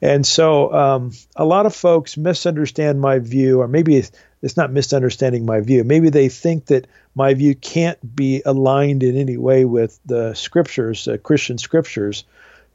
[0.00, 3.96] And so, um, a lot of folks misunderstand my view, or maybe
[4.42, 5.82] it's not misunderstanding my view.
[5.82, 11.08] Maybe they think that my view can't be aligned in any way with the scriptures,
[11.08, 12.22] uh, Christian scriptures,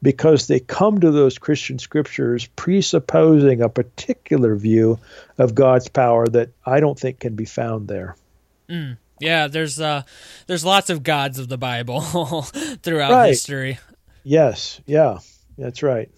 [0.02, 5.00] because they come to those Christian scriptures presupposing a particular view
[5.38, 8.16] of God's power that I don't think can be found there.
[8.70, 8.98] Mm.
[9.20, 10.04] Yeah, there's uh,
[10.46, 12.02] there's lots of gods of the Bible
[12.84, 13.30] throughout right.
[13.30, 13.80] history.
[14.24, 15.20] Yes, yeah,
[15.58, 16.12] that's right.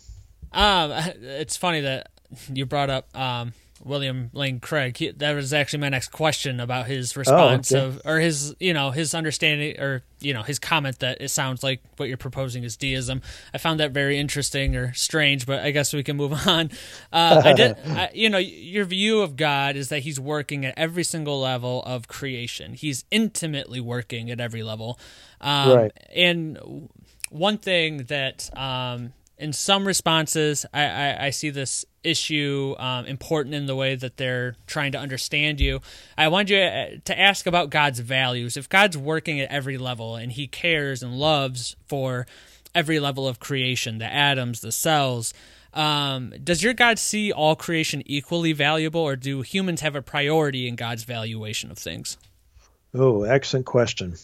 [0.51, 2.09] Um, it's funny that
[2.51, 4.97] you brought up um, William Lane Craig.
[4.97, 7.85] He, that was actually my next question about his oh, response oh, okay.
[7.85, 11.63] of, or his, you know, his understanding, or you know, his comment that it sounds
[11.63, 13.21] like what you're proposing is deism.
[13.53, 16.71] I found that very interesting or strange, but I guess we can move on.
[17.11, 20.73] Uh, I did, I, you know, your view of God is that He's working at
[20.77, 22.73] every single level of creation.
[22.73, 24.99] He's intimately working at every level,
[25.41, 25.91] um, right?
[26.15, 26.89] And
[27.29, 33.55] one thing that um, in some responses, I, I, I see this issue um, important
[33.55, 35.81] in the way that they're trying to understand you.
[36.17, 38.57] I want you uh, to ask about God's values.
[38.57, 42.25] If God's working at every level and He cares and loves for
[42.73, 45.33] every level of creation, the atoms, the cells,
[45.73, 50.67] um, does your God see all creation equally valuable, or do humans have a priority
[50.67, 52.17] in God's valuation of things?
[52.93, 54.15] Oh, excellent question.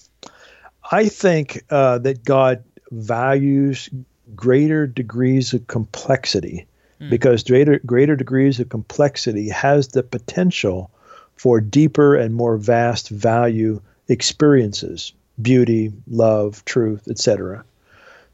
[0.91, 3.89] I think uh, that God values
[4.35, 6.65] greater degrees of complexity
[6.99, 7.09] mm.
[7.09, 10.91] because greater greater degrees of complexity has the potential
[11.35, 17.63] for deeper and more vast value experiences beauty love truth etc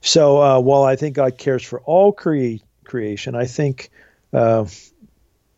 [0.01, 3.89] so uh, while i think god cares for all crea- creation i think
[4.33, 4.65] uh,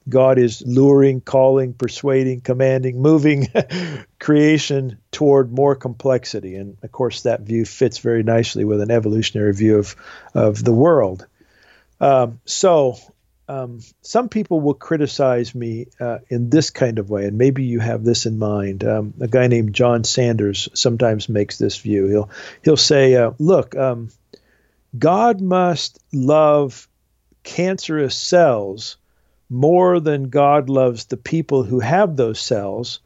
[0.09, 3.47] God is luring, calling, persuading, commanding, moving
[4.19, 6.55] creation toward more complexity.
[6.55, 9.95] And of course, that view fits very nicely with an evolutionary view of,
[10.33, 11.25] of the world.
[12.03, 12.97] Um, so,
[13.47, 17.79] um, some people will criticize me uh, in this kind of way, and maybe you
[17.79, 18.83] have this in mind.
[18.83, 22.07] Um, a guy named John Sanders sometimes makes this view.
[22.07, 22.29] He'll
[22.63, 24.09] he'll say, uh, "Look, um,
[24.97, 26.87] God must love
[27.43, 28.97] cancerous cells."
[29.53, 32.99] more than God loves the people who have those cells.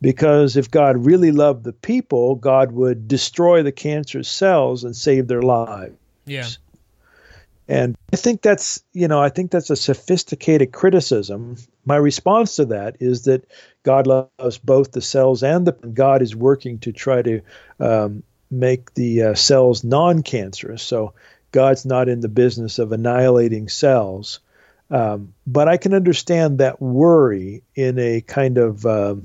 [0.00, 5.28] Because if God really loved the people, God would destroy the cancerous cells and save
[5.28, 5.94] their lives.
[6.26, 6.48] Yeah.
[7.68, 11.56] And I think that's, you know, I think that's a sophisticated criticism.
[11.84, 13.46] My response to that is that
[13.82, 17.40] God loves both the cells and the God is working to try to
[17.78, 20.82] um, make the uh, cells non-cancerous.
[20.82, 21.14] So
[21.52, 24.40] God's not in the business of annihilating cells.
[24.90, 29.24] Um, but I can understand that worry in a kind of um,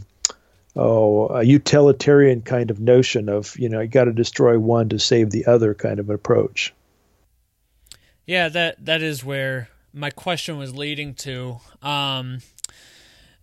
[0.75, 4.99] oh a utilitarian kind of notion of you know you got to destroy one to
[4.99, 6.73] save the other kind of approach.
[8.27, 11.57] Yeah, that that is where my question was leading to.
[11.81, 12.39] Um,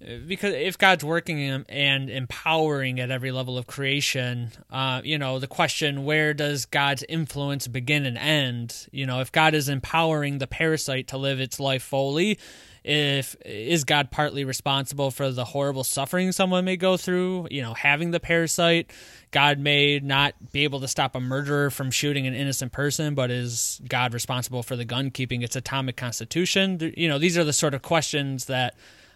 [0.00, 5.46] because if God's working and empowering at every level of creation, uh, you know, the
[5.46, 8.88] question where does God's influence begin and end?
[8.92, 12.38] You know, if God is empowering the parasite to live its life fully,
[12.82, 17.72] if is God partly responsible for the horrible suffering someone may go through, you know,
[17.72, 18.90] having the parasite?
[19.30, 23.30] God may not be able to stop a murderer from shooting an innocent person, but
[23.30, 26.92] is God responsible for the gun keeping its atomic constitution?
[26.96, 28.74] You know, these are the sort of questions that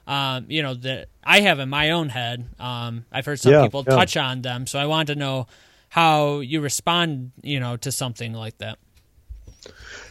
[0.08, 2.48] um, you know, that I have in my own head.
[2.58, 3.94] Um, I've heard some yeah, people yeah.
[3.94, 5.46] touch on them, so I want to know
[5.90, 8.78] how you respond, you know, to something like that.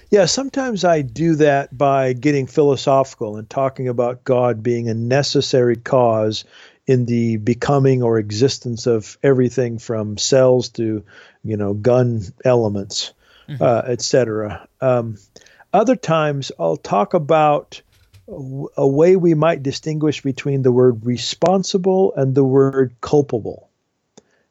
[0.09, 5.75] Yeah, sometimes I do that by getting philosophical and talking about God being a necessary
[5.75, 6.45] cause
[6.85, 11.03] in the becoming or existence of everything from cells to,
[11.43, 13.13] you know, gun elements,
[13.49, 13.61] mm-hmm.
[13.61, 14.69] uh, etc.
[14.79, 15.17] Um,
[15.73, 17.81] other times I'll talk about
[18.27, 23.69] a way we might distinguish between the word responsible and the word culpable.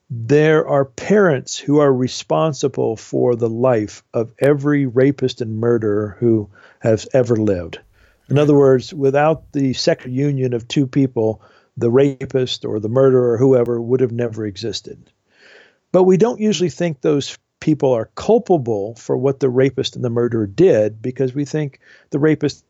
[0.09, 6.49] There are parents who are responsible for the life of every rapist and murderer who
[6.79, 7.81] has ever lived.
[8.31, 11.43] In other words, without the second union of two people,
[11.77, 15.11] the rapist or the murderer or whoever would have never existed.
[15.93, 20.11] But we don't usually think those people are culpable for what the rapist and the
[20.11, 22.65] murderer did because we think the rapist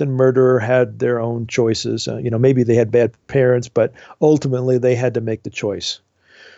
[0.00, 2.08] and murderer had their own choices.
[2.08, 5.50] Uh, you know, maybe they had bad parents, but ultimately they had to make the
[5.50, 6.00] choice.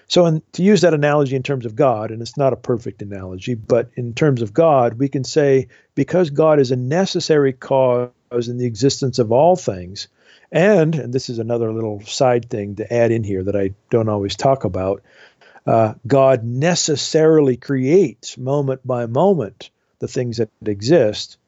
[0.09, 3.01] So, in, to use that analogy in terms of God, and it's not a perfect
[3.01, 8.11] analogy, but in terms of God, we can say because God is a necessary cause
[8.33, 10.09] in the existence of all things,
[10.51, 14.09] and, and this is another little side thing to add in here that I don't
[14.09, 15.03] always talk about,
[15.67, 19.71] uh, God necessarily creates moment by moment
[20.01, 21.39] the things that exist.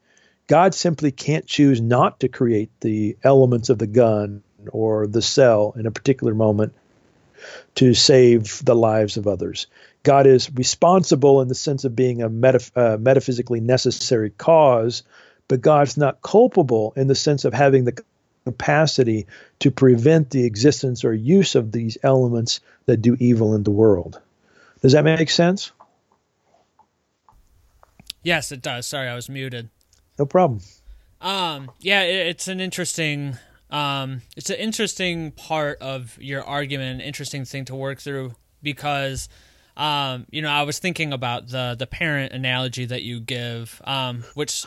[0.53, 5.73] God simply can't choose not to create the elements of the gun or the cell
[5.75, 6.75] in a particular moment
[7.73, 9.65] to save the lives of others.
[10.03, 15.01] God is responsible in the sense of being a uh, metaphysically necessary cause,
[15.47, 18.03] but God's not culpable in the sense of having the
[18.45, 19.25] capacity
[19.57, 24.21] to prevent the existence or use of these elements that do evil in the world.
[24.83, 25.71] Does that make sense?
[28.21, 28.85] Yes, it does.
[28.85, 29.71] Sorry, I was muted.
[30.17, 30.61] No problem.
[31.21, 33.37] Um, yeah, it, it's an interesting,
[33.71, 39.29] um, it's an interesting part of your argument, interesting thing to work through because,
[39.75, 44.23] um, you know, I was thinking about the the parent analogy that you give, um,
[44.35, 44.65] which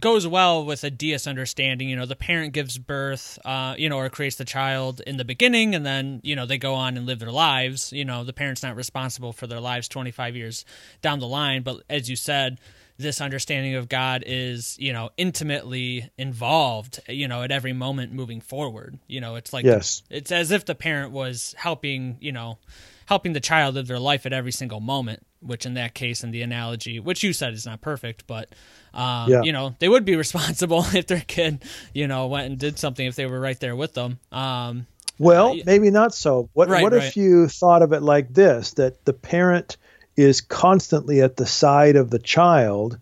[0.00, 1.90] goes well with a deist understanding.
[1.90, 5.24] You know, the parent gives birth, uh, you know, or creates the child in the
[5.24, 7.92] beginning, and then you know they go on and live their lives.
[7.92, 10.64] You know, the parent's not responsible for their lives twenty five years
[11.02, 12.58] down the line, but as you said
[12.98, 18.40] this understanding of God is, you know, intimately involved, you know, at every moment moving
[18.40, 18.98] forward.
[19.06, 20.02] You know, it's like yes.
[20.10, 22.58] it's as if the parent was helping, you know,
[23.06, 26.32] helping the child live their life at every single moment, which in that case in
[26.32, 28.48] the analogy, which you said is not perfect, but
[28.92, 29.42] um, yeah.
[29.42, 31.62] you know, they would be responsible if their kid,
[31.94, 34.18] you know, went and did something if they were right there with them.
[34.32, 34.86] Um,
[35.18, 36.48] well, uh, maybe not so.
[36.52, 37.04] What right, what right.
[37.04, 39.76] if you thought of it like this that the parent
[40.18, 42.98] is constantly at the side of the child,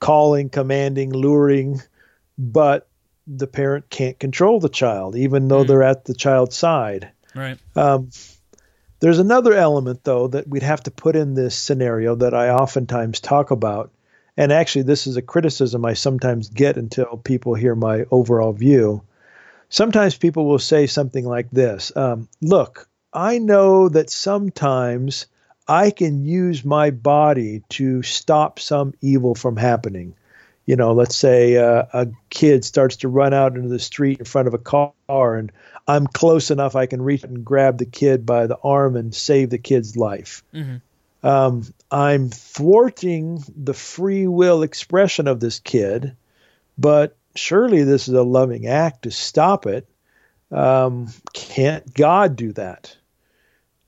[0.00, 1.82] calling, commanding, luring,
[2.38, 2.88] but
[3.26, 5.66] the parent can't control the child, even though mm.
[5.66, 7.10] they're at the child's side.
[7.34, 7.58] Right.
[7.76, 8.08] Um,
[9.00, 13.20] there's another element, though, that we'd have to put in this scenario that I oftentimes
[13.20, 13.90] talk about.
[14.34, 19.02] And actually, this is a criticism I sometimes get until people hear my overall view.
[19.68, 25.26] Sometimes people will say something like this um, Look, I know that sometimes
[25.68, 30.14] I can use my body to stop some evil from happening.
[30.64, 34.24] You know, let's say uh, a kid starts to run out into the street in
[34.24, 35.52] front of a car, and
[35.86, 39.50] I'm close enough I can reach and grab the kid by the arm and save
[39.50, 40.42] the kid's life.
[40.54, 41.26] Mm-hmm.
[41.26, 46.16] Um, I'm thwarting the free will expression of this kid,
[46.76, 49.88] but surely this is a loving act to stop it.
[50.50, 52.96] Um, can't God do that?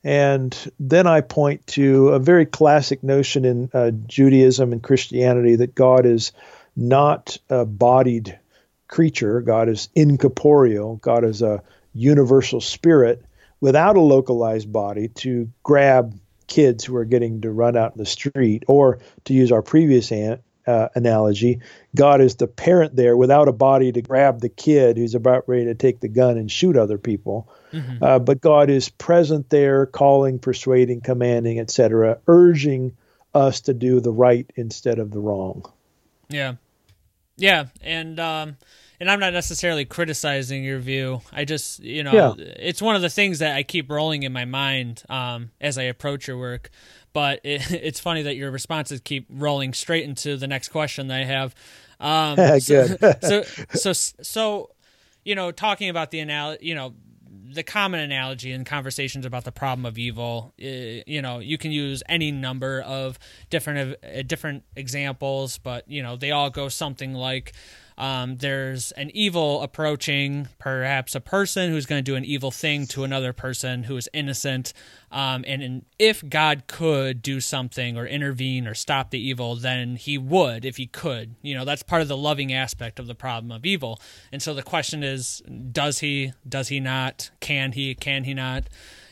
[0.02, 5.74] And then I point to a very classic notion in uh, Judaism and Christianity that
[5.74, 6.32] God is
[6.74, 8.38] not a bodied
[8.88, 11.62] creature, God is incorporeal, God is a
[11.94, 13.24] universal spirit
[13.60, 18.06] without a localized body to grab kids who are getting to run out in the
[18.06, 20.40] street, or to use our previous an-
[20.70, 21.58] uh, analogy,
[21.96, 25.64] God is the parent there without a body to grab the kid who's about ready
[25.64, 27.48] to take the gun and shoot other people.
[27.72, 28.02] Mm-hmm.
[28.02, 32.96] Uh, but God is present there, calling, persuading, commanding, etc., urging
[33.34, 35.70] us to do the right instead of the wrong.
[36.28, 36.54] Yeah.
[37.36, 38.56] Yeah, and um,
[39.00, 41.22] and I'm not necessarily criticizing your view.
[41.32, 42.44] I just, you know, Yeah.
[42.58, 45.84] it's one of the things that I keep rolling in my mind um, as I
[45.84, 46.70] approach your work.
[47.12, 51.20] But it, it's funny that your responses keep rolling straight into the next question that
[51.20, 51.54] I have.
[52.00, 52.86] Um, so,
[53.22, 53.42] so,
[53.74, 54.70] so, so,
[55.24, 56.94] you know, talking about the analogy, you know,
[57.52, 61.72] the common analogy in conversations about the problem of evil, uh, you know, you can
[61.72, 63.18] use any number of
[63.50, 67.52] different uh, different examples, but you know, they all go something like
[68.00, 72.86] um, there's an evil approaching perhaps a person who's going to do an evil thing
[72.86, 74.72] to another person who is innocent.
[75.12, 79.96] Um, and, and if God could do something or intervene or stop the evil, then
[79.96, 81.34] he would if he could.
[81.42, 84.00] You know, that's part of the loving aspect of the problem of evil.
[84.32, 88.64] And so the question is does he, does he not, can he, can he not?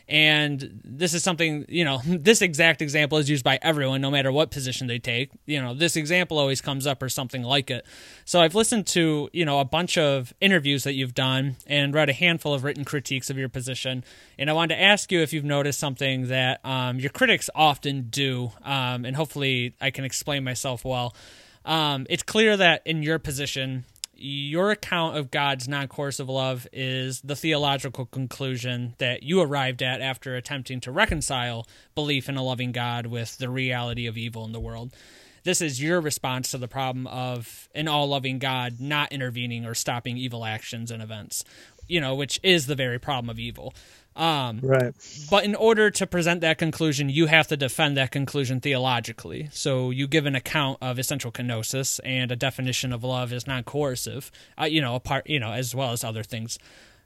[0.08, 4.32] And this is something, you know, this exact example is used by everyone, no matter
[4.32, 5.30] what position they take.
[5.46, 7.84] You know, this example always comes up or something like it.
[8.24, 12.08] So I've listened to, you know, a bunch of interviews that you've done and read
[12.08, 14.04] a handful of written critiques of your position.
[14.38, 18.08] And I wanted to ask you if you've noticed something that um, your critics often
[18.08, 21.14] do, um, and hopefully I can explain myself well.
[21.64, 23.84] Um, it's clear that in your position,
[24.18, 30.00] your account of God's non coercive love is the theological conclusion that you arrived at
[30.00, 34.52] after attempting to reconcile belief in a loving God with the reality of evil in
[34.52, 34.92] the world.
[35.44, 39.74] This is your response to the problem of an all loving God not intervening or
[39.74, 41.44] stopping evil actions and events,
[41.86, 43.72] you know, which is the very problem of evil.
[44.18, 44.92] Um, right.
[45.30, 49.48] but in order to present that conclusion, you have to defend that conclusion theologically.
[49.52, 54.32] So you give an account of essential kenosis and a definition of love as non-coercive,
[54.60, 56.58] uh, you know, apart, you know, as well as other things.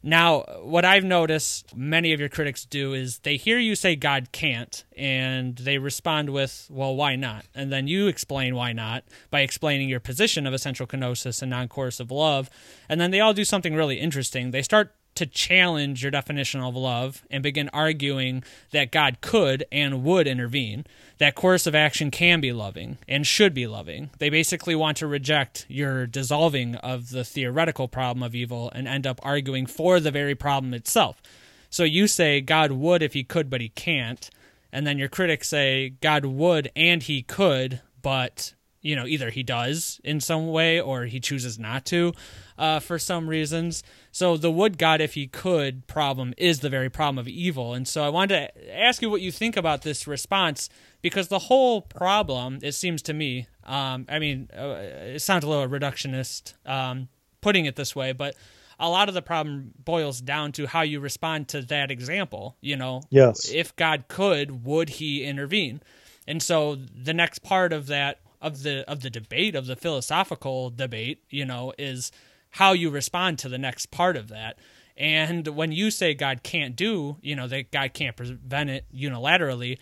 [0.03, 4.33] Now, what I've noticed many of your critics do is they hear you say God
[4.33, 9.43] can't, and they respond with, "Well, why not?" And then you explain why not by
[9.43, 12.51] explaining your position of essential kenosis and non-coercive love,
[12.89, 14.51] and then they all do something really interesting.
[14.51, 20.03] They start to challenge your definition of love and begin arguing that God could and
[20.05, 20.87] would intervene,
[21.19, 24.11] that course of action can be loving and should be loving.
[24.19, 29.07] They basically want to reject your dissolving of the theoretical problem of evil and end
[29.07, 31.23] up arguing for the very problem itself.
[31.71, 34.29] So you say God would if he could, but he can't.
[34.73, 39.43] And then your critics say God would and he could, but you know either he
[39.43, 42.12] does in some way or he chooses not to
[42.59, 43.83] uh, for some reasons.
[44.11, 47.72] So the would god if he could problem is the very problem of evil.
[47.74, 50.68] And so i wanted to ask you what you think about this response
[51.01, 54.76] because the whole problem it seems to me um, i mean uh,
[55.14, 57.09] it sounds a little reductionist um,
[57.41, 58.35] putting it this way but
[58.78, 62.76] a lot of the problem boils down to how you respond to that example you
[62.76, 63.03] know?
[63.11, 63.51] Yes.
[63.51, 65.83] if god could would he intervene?
[66.26, 70.68] And so the next part of that of the of the debate of the philosophical
[70.68, 72.12] debate, you know, is
[72.51, 74.59] how you respond to the next part of that.
[74.97, 79.78] And when you say God can't do, you know, that God can't prevent it unilaterally,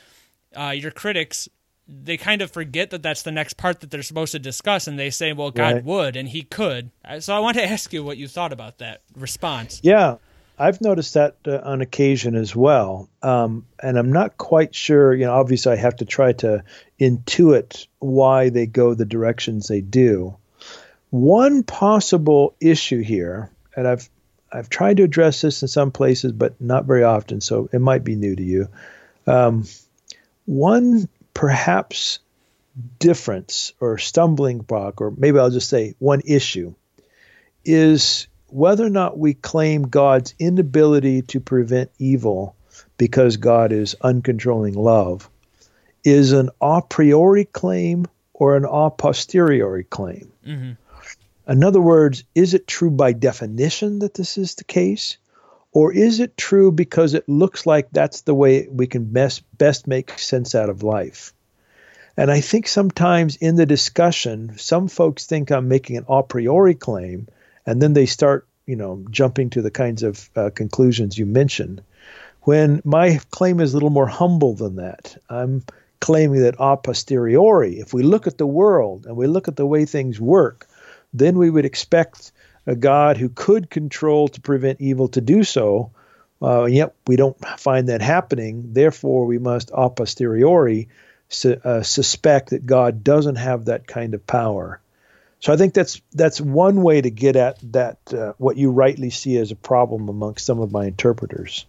[0.57, 1.49] uh, your critics
[1.93, 4.97] they kind of forget that that's the next part that they're supposed to discuss, and
[4.97, 5.85] they say, "Well, God Right.
[5.85, 8.79] would, and He could." Uh, So I want to ask you what you thought about
[8.79, 9.81] that response.
[9.83, 10.19] Yeah,
[10.61, 13.09] I've noticed that uh, on occasion as well.
[13.23, 16.65] Um, and I'm not quite sure, you know, obviously I have to try to
[17.01, 20.37] intuit why they go the directions they do.
[21.09, 24.09] One possible issue here, and I've
[24.53, 28.05] I've tried to address this in some places, but not very often, so it might
[28.05, 28.69] be new to you.
[29.27, 29.65] Um,
[30.45, 32.19] one perhaps
[32.99, 36.75] difference or stumbling block, or maybe I'll just say one issue,
[37.65, 42.55] is whether or not we claim God's inability to prevent evil
[42.97, 45.31] because God is uncontrolling love
[46.05, 50.33] is an a priori claim or an a posteriori claim.
[50.47, 50.73] Mm-hmm.
[51.51, 55.19] In other words, is it true by definition that this is the case?
[55.73, 59.87] Or is it true because it looks like that's the way we can best, best
[59.87, 61.33] make sense out of life?
[62.17, 66.75] And I think sometimes in the discussion, some folks think I'm making an a priori
[66.75, 67.29] claim,
[67.71, 71.83] and then they start, you know, jumping to the kinds of uh, conclusions you mentioned.
[72.43, 75.63] When my claim is a little more humble than that, I'm
[76.01, 79.67] claiming that a posteriori, if we look at the world and we look at the
[79.67, 80.67] way things work,
[81.15, 82.33] then we would expect
[82.67, 85.93] a God who could control to prevent evil to do so.
[86.43, 88.73] Uh, yet we don't find that happening.
[88.73, 90.89] Therefore, we must a posteriori
[91.29, 94.81] su- uh, suspect that God doesn't have that kind of power.
[95.41, 99.11] So I think that's that's one way to get at that uh, what you rightly
[99.11, 101.67] see as a problem amongst some of my interpreters.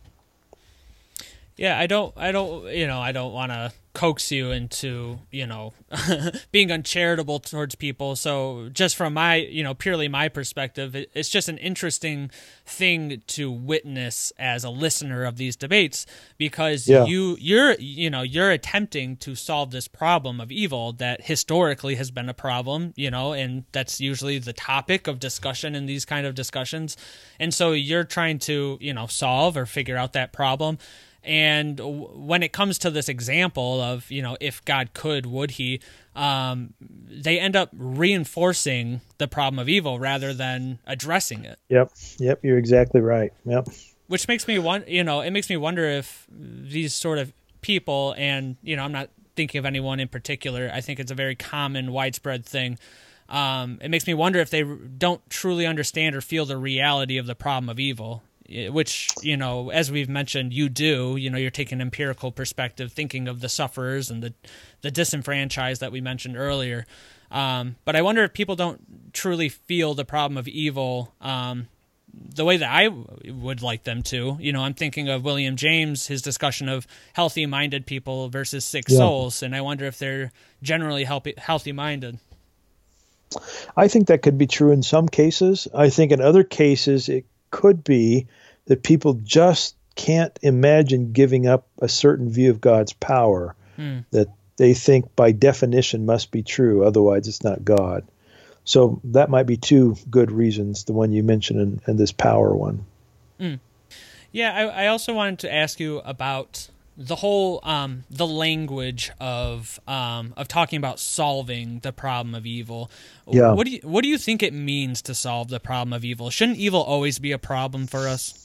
[1.61, 5.45] Yeah, I don't, I don't, you know, I don't want to coax you into, you
[5.45, 5.73] know,
[6.51, 8.15] being uncharitable towards people.
[8.15, 12.31] So, just from my, you know, purely my perspective, it's just an interesting
[12.65, 16.07] thing to witness as a listener of these debates
[16.39, 17.05] because yeah.
[17.05, 22.09] you, you're, you know, you're attempting to solve this problem of evil that historically has
[22.09, 26.25] been a problem, you know, and that's usually the topic of discussion in these kind
[26.25, 26.97] of discussions.
[27.39, 30.79] And so, you're trying to, you know, solve or figure out that problem
[31.23, 35.79] and when it comes to this example of, you know, if God could, would he,
[36.15, 41.59] um, they end up reinforcing the problem of evil rather than addressing it.
[41.69, 41.91] Yep.
[42.17, 42.39] Yep.
[42.43, 43.31] You're exactly right.
[43.45, 43.67] Yep.
[44.07, 48.15] Which makes me want, you know, it makes me wonder if these sort of people,
[48.17, 51.35] and, you know, I'm not thinking of anyone in particular, I think it's a very
[51.35, 52.79] common, widespread thing.
[53.29, 57.27] Um, it makes me wonder if they don't truly understand or feel the reality of
[57.27, 58.23] the problem of evil
[58.69, 62.91] which you know as we've mentioned you do you know you're taking an empirical perspective
[62.91, 64.33] thinking of the sufferers and the
[64.81, 66.85] the disenfranchised that we mentioned earlier
[67.31, 71.67] um, but i wonder if people don't truly feel the problem of evil um,
[72.13, 72.89] the way that I
[73.31, 74.37] would like them to.
[74.39, 78.85] You know, I'm thinking of William James, his discussion of healthy minded people versus sick
[78.87, 78.97] yeah.
[78.97, 80.31] souls, and I wonder if they're
[80.61, 82.19] generally healthy minded.
[83.77, 85.67] I think that could be true in some cases.
[85.73, 88.27] I think in other cases it could be
[88.65, 93.99] that people just can't imagine giving up a certain view of God's power hmm.
[94.11, 98.05] that they think by definition must be true, otherwise it's not God.
[98.63, 102.55] So that might be two good reasons, the one you mentioned and, and this power
[102.55, 102.85] one.
[103.39, 103.55] Hmm.
[104.31, 109.79] Yeah, I, I, also wanted to ask you about the whole um, the language of
[109.87, 112.89] um, of talking about solving the problem of evil.
[113.27, 113.51] Yeah.
[113.51, 116.29] What do you what do you think it means to solve the problem of evil?
[116.29, 118.40] Shouldn't evil always be a problem for us?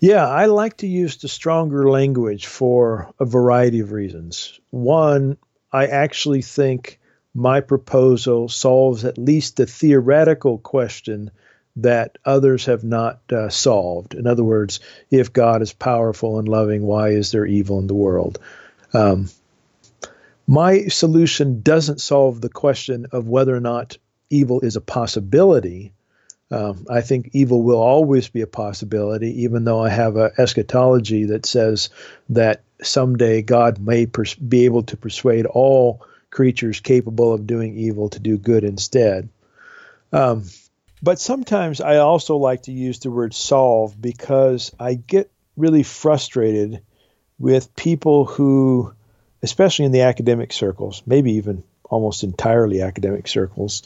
[0.00, 4.58] Yeah, I like to use the stronger language for a variety of reasons.
[4.70, 5.36] One,
[5.72, 6.98] I actually think
[7.34, 11.30] my proposal solves at least the theoretical question
[11.76, 14.14] that others have not uh, solved.
[14.14, 14.80] In other words,
[15.10, 18.38] if God is powerful and loving, why is there evil in the world?
[18.92, 19.30] Um,
[20.46, 23.96] my solution doesn't solve the question of whether or not
[24.28, 25.92] evil is a possibility.
[26.52, 31.24] Um, I think evil will always be a possibility, even though I have an eschatology
[31.26, 31.88] that says
[32.28, 38.10] that someday God may pers- be able to persuade all creatures capable of doing evil
[38.10, 39.30] to do good instead.
[40.12, 40.44] Um,
[41.02, 46.82] but sometimes I also like to use the word solve because I get really frustrated
[47.38, 48.92] with people who,
[49.42, 53.82] especially in the academic circles, maybe even almost entirely academic circles,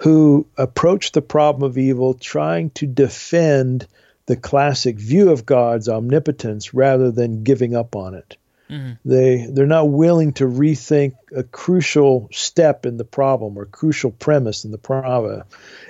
[0.00, 3.86] who approach the problem of evil trying to defend
[4.24, 8.38] the classic view of God's omnipotence rather than giving up on it.
[8.70, 8.92] Mm-hmm.
[9.04, 14.64] They they're not willing to rethink a crucial step in the problem or crucial premise
[14.64, 15.42] in the problem,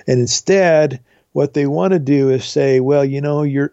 [0.08, 1.00] and instead,
[1.32, 3.72] what they want to do is say, well, you know, you're.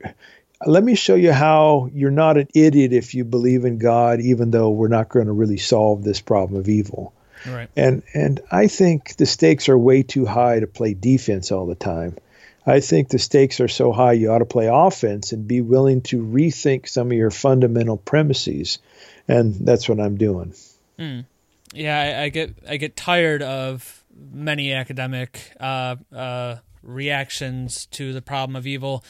[0.66, 4.50] Let me show you how you're not an idiot if you believe in God, even
[4.50, 7.14] though we're not going to really solve this problem of evil.
[7.48, 7.70] Right.
[7.76, 11.76] And and I think the stakes are way too high to play defense all the
[11.76, 12.18] time.
[12.66, 16.02] I think the stakes are so high you ought to play offense and be willing
[16.02, 18.80] to rethink some of your fundamental premises.
[19.28, 20.54] And that's what I'm doing.
[21.00, 21.26] Mm.
[21.74, 28.22] Yeah, I, I, get I get tired of many academic uh, uh, reactions to the
[28.22, 29.04] problem of evil.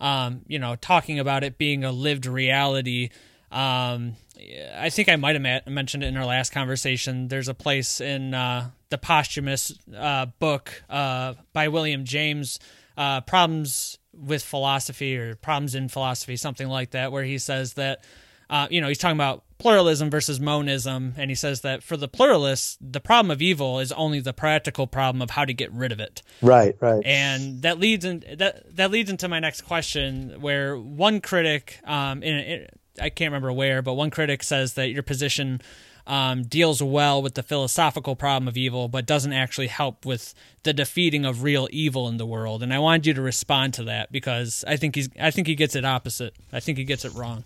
[0.00, 3.10] Um, you know, talking about it being a lived reality
[3.50, 7.28] um, I think I might have ma- mentioned it in our last conversation.
[7.28, 12.58] There's a place in uh, the posthumous uh, book uh, by William James,
[12.96, 18.04] uh, Problems with Philosophy or Problems in Philosophy, something like that, where he says that,
[18.50, 22.08] uh, you know, he's talking about pluralism versus monism, and he says that for the
[22.08, 25.92] pluralists, the problem of evil is only the practical problem of how to get rid
[25.92, 26.22] of it.
[26.42, 27.02] Right, right.
[27.04, 32.22] And that leads in that that leads into my next question, where one critic, um,
[32.22, 32.66] in, in
[33.00, 35.60] I can't remember where, but one critic says that your position
[36.06, 40.34] um, deals well with the philosophical problem of evil, but doesn't actually help with
[40.64, 42.62] the defeating of real evil in the world.
[42.62, 45.54] And I wanted you to respond to that because I think he's I think he
[45.54, 46.34] gets it opposite.
[46.52, 47.44] I think he gets it wrong.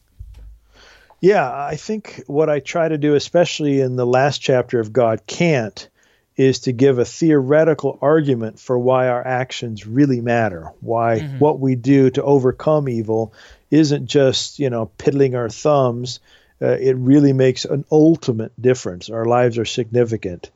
[1.21, 5.27] Yeah, I think what I try to do, especially in the last chapter of God
[5.27, 5.89] Can't,
[6.37, 11.39] is to give a theoretical argument for why our actions really matter, why mm-hmm.
[11.39, 13.33] what we do to overcome evil
[13.77, 16.21] isn't just you know piddling our thumbs.
[16.61, 19.11] Uh, it really makes an ultimate difference.
[19.11, 20.51] Our lives are significant.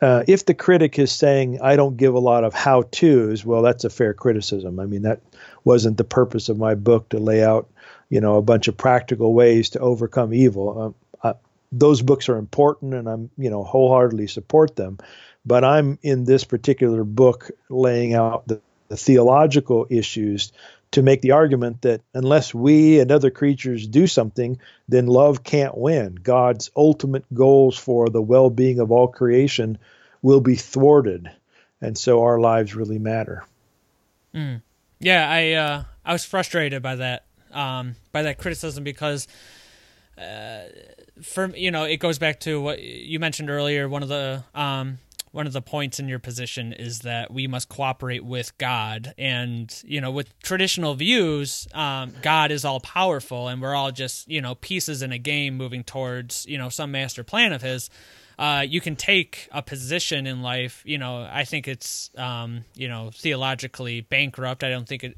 [0.00, 3.62] uh, if the critic is saying I don't give a lot of how tos, well,
[3.62, 4.78] that's a fair criticism.
[4.78, 5.20] I mean, that
[5.64, 7.68] wasn't the purpose of my book to lay out,
[8.08, 10.80] you know, a bunch of practical ways to overcome evil.
[10.80, 11.34] Um, uh,
[11.72, 14.98] those books are important, and I'm, you know, wholeheartedly support them.
[15.44, 20.52] But I'm in this particular book laying out the, the theological issues
[20.92, 24.58] to make the argument that unless we and other creatures do something,
[24.88, 26.14] then love can't win.
[26.14, 29.78] God's ultimate goals for the well being of all creation
[30.22, 31.30] will be thwarted.
[31.80, 33.44] And so our lives really matter.
[34.34, 34.62] Mm.
[34.98, 39.28] Yeah, I uh, I was frustrated by that um, by that criticism because
[40.16, 40.62] uh,
[41.22, 43.88] for you know it goes back to what you mentioned earlier.
[43.88, 44.98] One of the um,
[45.38, 49.14] one of the points in your position is that we must cooperate with God.
[49.16, 54.28] And, you know, with traditional views, um, God is all powerful and we're all just,
[54.28, 57.88] you know, pieces in a game moving towards, you know, some master plan of His.
[58.36, 60.82] Uh, you can take a position in life.
[60.84, 64.64] You know, I think it's, um, you know, theologically bankrupt.
[64.64, 65.14] I don't think it.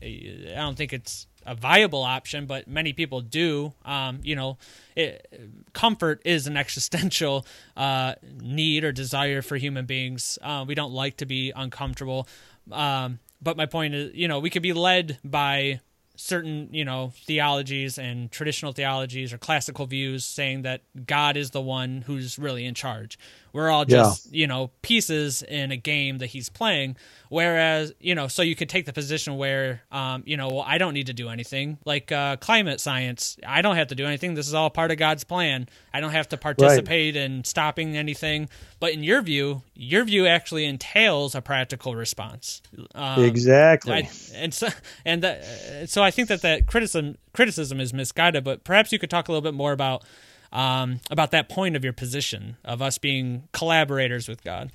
[0.52, 3.72] I don't think it's a viable option, but many people do.
[3.84, 4.58] Um, you know,
[4.94, 5.26] it,
[5.72, 10.38] comfort is an existential uh, need or desire for human beings.
[10.42, 12.28] Uh, we don't like to be uncomfortable.
[12.70, 15.80] Um, but my point is, you know, we could be led by
[16.20, 21.62] certain, you know, theologies and traditional theologies or classical views saying that God is the
[21.62, 23.18] one who's really in charge.
[23.52, 24.40] We're all just, yeah.
[24.40, 26.96] you know, pieces in a game that he's playing.
[27.28, 30.78] Whereas, you know, so you could take the position where, um, you know, well, I
[30.78, 31.78] don't need to do anything.
[31.84, 34.34] Like uh, climate science, I don't have to do anything.
[34.34, 35.68] This is all part of God's plan.
[35.94, 37.24] I don't have to participate right.
[37.24, 38.48] in stopping anything.
[38.80, 42.62] But in your view, your view actually entails a practical response.
[42.94, 43.92] Um, exactly.
[43.92, 44.68] I, and so,
[45.04, 48.42] and that, so I think that that criticism criticism is misguided.
[48.42, 50.04] But perhaps you could talk a little bit more about
[50.52, 54.70] um, about that point of your position of us being collaborators with God.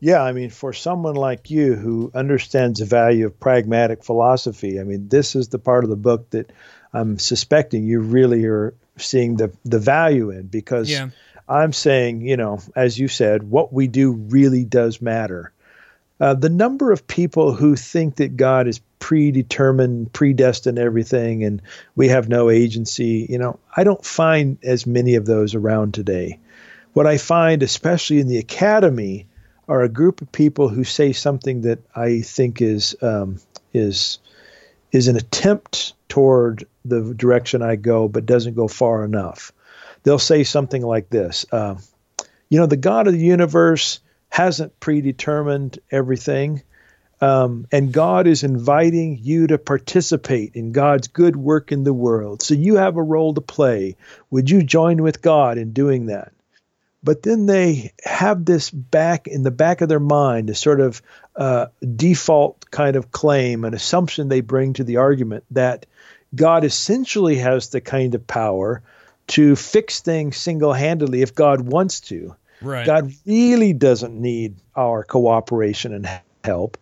[0.00, 4.84] Yeah, I mean, for someone like you who understands the value of pragmatic philosophy, I
[4.84, 6.52] mean, this is the part of the book that
[6.92, 11.08] I'm suspecting you really are seeing the the value in because yeah.
[11.48, 15.53] I'm saying, you know, as you said, what we do really does matter.
[16.20, 21.60] Uh, the number of people who think that God is predetermined, predestined everything, and
[21.96, 26.38] we have no agency, you know, I don't find as many of those around today.
[26.92, 29.26] What I find, especially in the academy,
[29.68, 33.40] are a group of people who say something that I think is um,
[33.72, 34.18] is
[34.92, 39.52] is an attempt toward the direction I go, but doesn't go far enough.
[40.04, 41.76] They'll say something like this: uh,
[42.48, 44.00] You know, the God of the universe
[44.34, 46.60] hasn't predetermined everything.
[47.20, 52.42] Um, and God is inviting you to participate in God's good work in the world.
[52.42, 53.94] So you have a role to play.
[54.32, 56.32] Would you join with God in doing that?
[57.00, 61.00] But then they have this back in the back of their mind, a sort of
[61.36, 65.86] uh, default kind of claim, an assumption they bring to the argument that
[66.34, 68.82] God essentially has the kind of power
[69.28, 72.34] to fix things single handedly if God wants to.
[72.64, 72.86] Right.
[72.86, 76.08] God really doesn't need our cooperation and
[76.44, 76.78] help.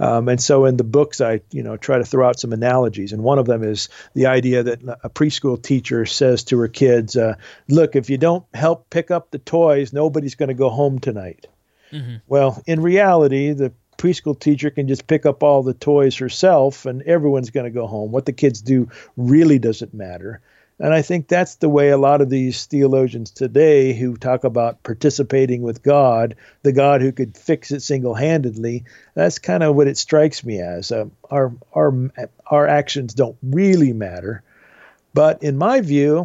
[0.00, 3.12] Um, and so in the books, I you know try to throw out some analogies,
[3.12, 7.16] and one of them is the idea that a preschool teacher says to her kids,
[7.16, 7.34] uh,
[7.68, 11.46] "Look, if you don't help pick up the toys, nobody's going to go home tonight."
[11.92, 12.16] Mm-hmm.
[12.28, 17.02] Well, in reality, the preschool teacher can just pick up all the toys herself, and
[17.02, 18.10] everyone's going to go home.
[18.10, 18.88] What the kids do
[19.18, 20.40] really doesn't matter.
[20.80, 24.82] And I think that's the way a lot of these theologians today who talk about
[24.82, 29.88] participating with God, the God who could fix it single handedly, that's kind of what
[29.88, 30.90] it strikes me as.
[30.90, 32.10] Uh, our, our,
[32.46, 34.42] our actions don't really matter.
[35.12, 36.24] But in my view,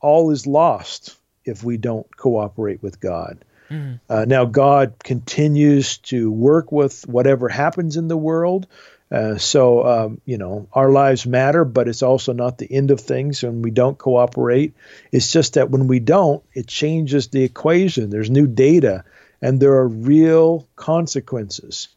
[0.00, 3.46] all is lost if we don't cooperate with God.
[3.70, 3.94] Mm-hmm.
[4.10, 8.66] Uh, now, God continues to work with whatever happens in the world.
[9.10, 13.00] Uh, so, um, you know, our lives matter, but it's also not the end of
[13.00, 14.74] things when we don't cooperate.
[15.12, 18.10] It's just that when we don't, it changes the equation.
[18.10, 19.04] There's new data,
[19.40, 21.88] and there are real consequences.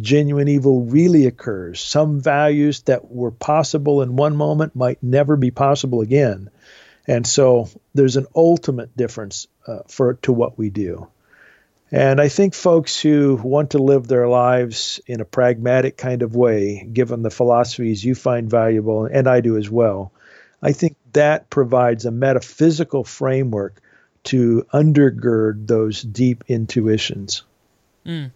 [0.00, 1.80] Genuine evil really occurs.
[1.80, 6.50] Some values that were possible in one moment might never be possible again.
[7.06, 11.08] And so there's an ultimate difference uh, for to what we do.
[11.92, 16.36] And I think folks who want to live their lives in a pragmatic kind of
[16.36, 20.12] way, given the philosophies you find valuable, and I do as well,
[20.62, 23.80] I think that provides a metaphysical framework
[24.22, 27.42] to undergird those deep intuitions.
[28.06, 28.30] Mm.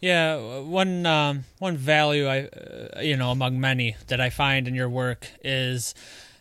[0.00, 4.74] Yeah, one um, one value I, uh, you know, among many that I find in
[4.74, 5.94] your work is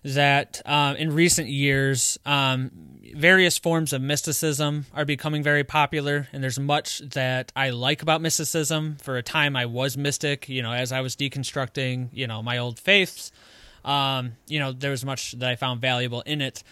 [0.06, 2.72] that uh, in recent years, um,
[3.16, 8.22] various forms of mysticism are becoming very popular, and there's much that I like about
[8.22, 8.98] mysticism.
[9.02, 12.60] For a time, I was mystic, you know, as I was deconstructing, you know, my
[12.60, 13.32] old faiths.
[13.84, 16.64] Um, you know, there was much that I found valuable in it.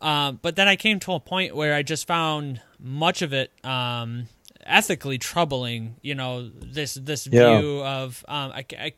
[0.00, 3.52] Uh, but then I came to a point where I just found much of it
[3.64, 4.26] um,
[4.66, 5.96] ethically troubling.
[6.02, 7.58] You know, this this Yeah.
[7.58, 8.92] view of um, I, I,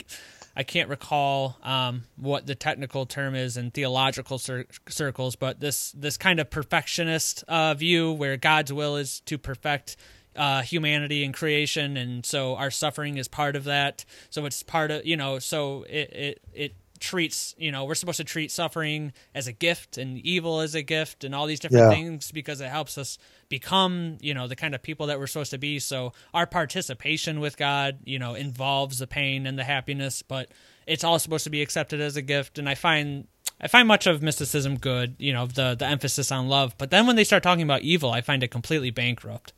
[0.56, 5.92] I can't recall um, what the technical term is in theological cir- circles, but this
[5.92, 9.96] this kind of perfectionist uh, view where God's will is to perfect
[10.36, 14.04] uh, humanity and creation, and so our suffering is part of that.
[14.30, 16.74] So it's part of you know, so it it it
[17.04, 20.82] treats you know we're supposed to treat suffering as a gift and evil as a
[20.82, 21.96] gift and all these different Yeah.
[21.96, 23.18] things because it helps us
[23.50, 27.40] become you know the kind of people that we're supposed to be so our participation
[27.40, 30.48] with god you know involves the pain and the happiness but
[30.86, 33.26] it's all supposed to be accepted as a gift and i find
[33.60, 37.06] i find much of mysticism good you know the the emphasis on love but then
[37.06, 39.52] when they start talking about evil i find it completely bankrupt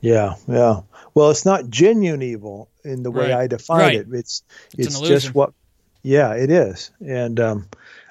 [0.00, 0.82] Yeah, yeah.
[1.14, 3.42] Well, it's not genuine evil in the way Right.
[3.42, 3.94] I define Right.
[4.00, 4.06] it.
[4.12, 4.44] It's
[4.78, 5.50] It's it's, just what.
[6.02, 7.68] Yeah, it is, and um,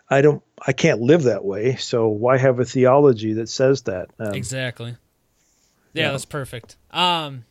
[0.09, 0.43] I don't.
[0.65, 1.75] I can't live that way.
[1.75, 4.09] So why have a theology that says that?
[4.19, 4.95] Um, Exactly.
[5.93, 6.11] Yeah, Yeah.
[6.11, 6.77] that's perfect.
[6.91, 7.45] Um,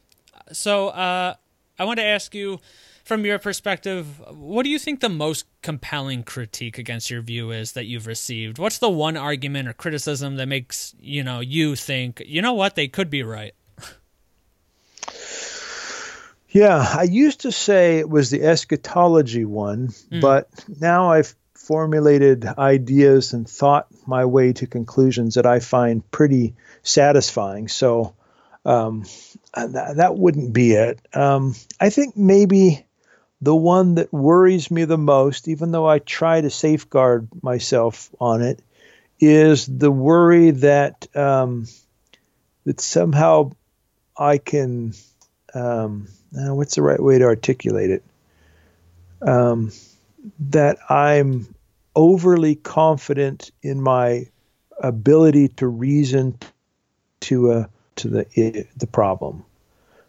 [0.52, 1.34] so uh,
[1.78, 2.58] I want to ask you,
[3.04, 7.72] from your perspective, what do you think the most compelling critique against your view is
[7.72, 8.58] that you've received?
[8.58, 12.74] What's the one argument or criticism that makes you know you think you know what
[12.74, 13.54] they could be right?
[16.56, 19.90] Yeah, I used to say it was the eschatology one,
[20.22, 20.48] but
[20.80, 27.68] now I've formulated ideas and thought my way to conclusions that I find pretty satisfying.
[27.68, 28.14] So
[28.64, 29.04] um,
[29.54, 30.98] that, that wouldn't be it.
[31.12, 32.86] Um, I think maybe
[33.42, 38.40] the one that worries me the most, even though I try to safeguard myself on
[38.40, 38.62] it,
[39.20, 41.66] is the worry that um,
[42.64, 43.52] that somehow
[44.16, 44.94] I can.
[45.52, 48.04] Um, uh, what's the right way to articulate it?
[49.22, 49.72] Um,
[50.50, 51.54] that I'm
[51.94, 54.26] overly confident in my
[54.80, 56.38] ability to reason
[57.20, 57.66] to uh,
[57.96, 59.44] to the the problem.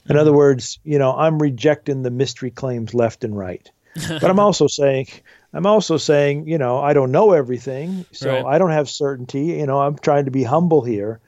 [0.10, 3.70] In other words, you know, I'm rejecting the mystery claims left and right.
[4.08, 5.08] But I'm also saying,
[5.52, 8.56] I'm also saying, you know, I don't know everything, so Right.
[8.56, 9.46] I don't have certainty.
[9.46, 11.20] You know, I'm trying to be humble here.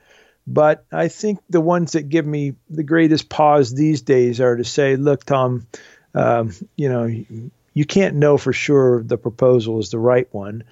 [0.48, 4.64] But I think the ones that give me the greatest pause these days are to
[4.64, 5.68] say, look, Tom,
[6.16, 10.64] um, you know, you, can't know for sure the proposal is the right one.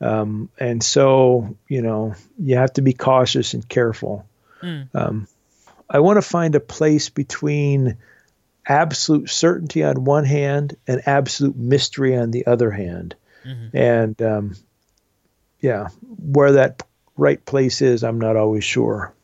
[0.00, 4.26] Um, and so, you know, you have to be cautious and careful.
[4.94, 5.28] Um,
[5.88, 7.98] I want to find a place between
[8.66, 13.14] absolute certainty on one hand and absolute mystery on the other hand.
[13.74, 14.56] And um,
[15.60, 16.82] yeah, where that
[17.16, 19.14] right place is, I'm not always sure.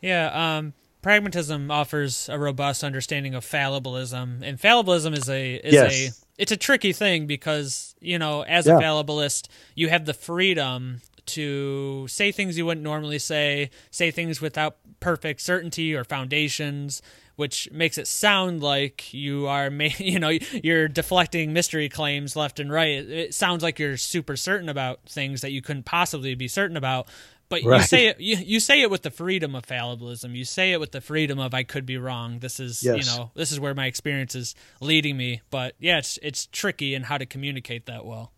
[0.00, 5.92] Yeah, um, pragmatism offers a robust understanding of fallibilism, and fallibilism is a is Yes.
[5.92, 8.78] a it's a tricky thing because you know as Yeah.
[8.78, 14.40] a fallibilist you have the freedom to say things you wouldn't normally say, say things
[14.40, 17.02] without perfect certainty or foundations.
[17.36, 20.30] Which makes it sound like you are, ma- you know,
[20.64, 22.88] you're deflecting mystery claims left and right.
[22.98, 26.76] It, it sounds like you're super certain about things that you couldn't possibly be certain
[26.76, 27.06] about.
[27.48, 30.34] But you say it, you, you say it with the freedom of fallibilism.
[30.34, 32.40] You say it with the freedom of I could be wrong.
[32.40, 35.40] This is, you know, this is where my experience is leading me.
[35.50, 38.32] But yeah, it's it's tricky in how to communicate that well.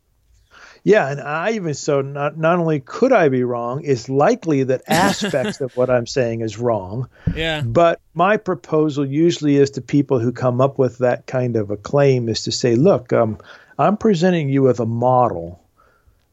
[0.82, 4.82] Yeah, and I even so not not only could I be wrong, it's likely that
[4.88, 7.08] aspects of what I'm saying is wrong.
[7.34, 11.70] Yeah, But my proposal usually is to people who come up with that kind of
[11.70, 13.38] a claim is to say, look, um,
[13.78, 15.59] I'm presenting you with a model.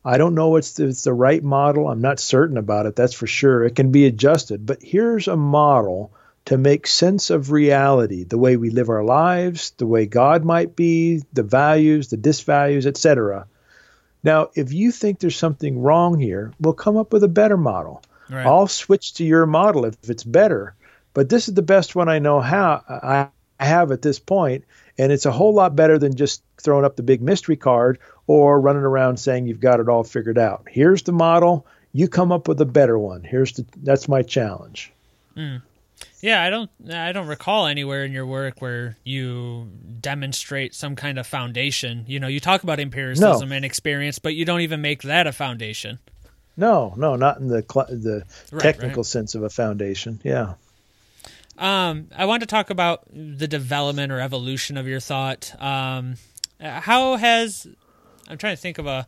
[0.07, 1.89] I don't know it's the, it's the right model.
[1.89, 2.95] I'm not certain about it.
[2.95, 3.65] That's for sure.
[3.65, 4.65] It can be adjusted.
[4.65, 6.13] But here's a model
[6.45, 10.77] to make sense of reality, the way we live our lives, the way God might
[10.77, 13.47] be, the values, the disvalues, etc.
[14.23, 18.01] Now, if you think there's something wrong here, we'll come up with a better model.
[18.29, 18.45] right.
[18.45, 20.73] I'll switch to your model if it's better.
[21.13, 23.27] But this is the best one I know how I
[23.59, 24.63] have at this point,
[24.97, 28.59] and it's a whole lot better than just throwing up the big mystery card or
[28.59, 30.65] running around saying you've got it all figured out.
[30.69, 31.65] Here's the model.
[31.93, 33.23] You come up with a better one.
[33.23, 34.91] Here's the that's my challenge.
[35.35, 35.57] Hmm.
[36.21, 39.69] Yeah, I don't I don't recall anywhere in your work where you
[40.01, 42.05] demonstrate some kind of foundation.
[42.07, 45.31] You know, you talk about empiricism and experience, but you don't even make that a
[45.31, 45.99] foundation.
[46.55, 50.19] No, no, not in the cl- the Right, technical sense of a foundation.
[50.23, 50.55] Yeah.
[51.57, 55.53] Um, I want to talk about the development or evolution of your thought.
[55.61, 56.15] Um,
[56.59, 57.67] how has
[58.29, 59.07] I'm trying to think of a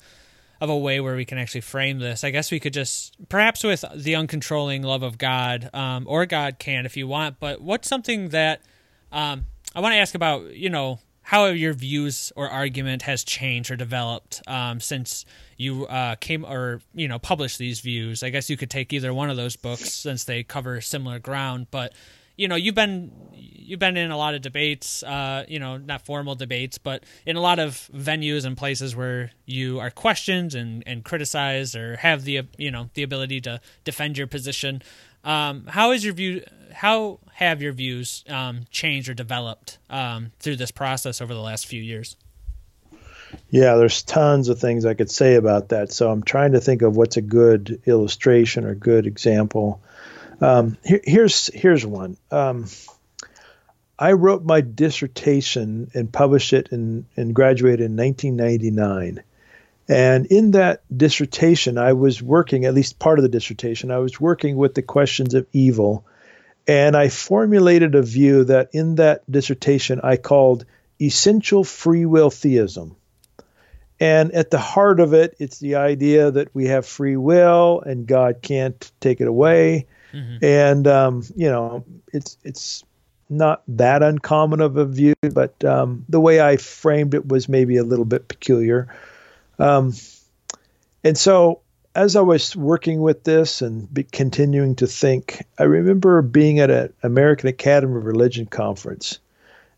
[0.61, 2.23] of a way where we can actually frame this.
[2.23, 6.59] I guess we could just perhaps with the uncontrolling love of God, um, or God
[6.59, 7.39] can if you want.
[7.39, 8.61] But what's something that
[9.11, 10.53] um, I want to ask about?
[10.53, 15.25] You know, how your views or argument has changed or developed um, since
[15.57, 18.21] you uh, came or you know published these views.
[18.21, 21.67] I guess you could take either one of those books since they cover similar ground,
[21.71, 21.93] but
[22.39, 26.05] you know you've been you've been in a lot of debates uh, you know not
[26.05, 30.81] formal debates but in a lot of venues and places where you are questioned and,
[30.87, 34.81] and criticized or have the you know the ability to defend your position
[35.25, 40.55] um, how is your view how have your views um, changed or developed um, through
[40.55, 42.15] this process over the last few years
[43.51, 45.91] yeah, there's tons of things I could say about that.
[45.91, 49.83] So I'm trying to think of what's a good illustration or good example.
[50.41, 52.17] Um, here, here's here's one.
[52.31, 52.65] Um,
[53.99, 59.21] I wrote my dissertation and published it and, and graduated in 1999.
[59.89, 64.21] And in that dissertation, I was working, at least part of the dissertation, I was
[64.21, 66.05] working with the questions of evil.
[66.65, 70.65] And I formulated a view that in that dissertation I called
[71.01, 72.95] essential free will theism.
[73.99, 78.07] And at the heart of it, it's the idea that we have free will and
[78.07, 79.87] God can't take it away.
[80.13, 80.43] Mm-hmm.
[80.43, 82.83] And um, you know, it's it's
[83.29, 87.77] not that uncommon of a view, but um, the way I framed it was maybe
[87.77, 88.93] a little bit peculiar.
[89.59, 89.93] Um,
[91.03, 91.61] and so,
[91.93, 96.71] as I was working with this and be, continuing to think, I remember being at
[96.71, 99.19] an American Academy of Religion conference,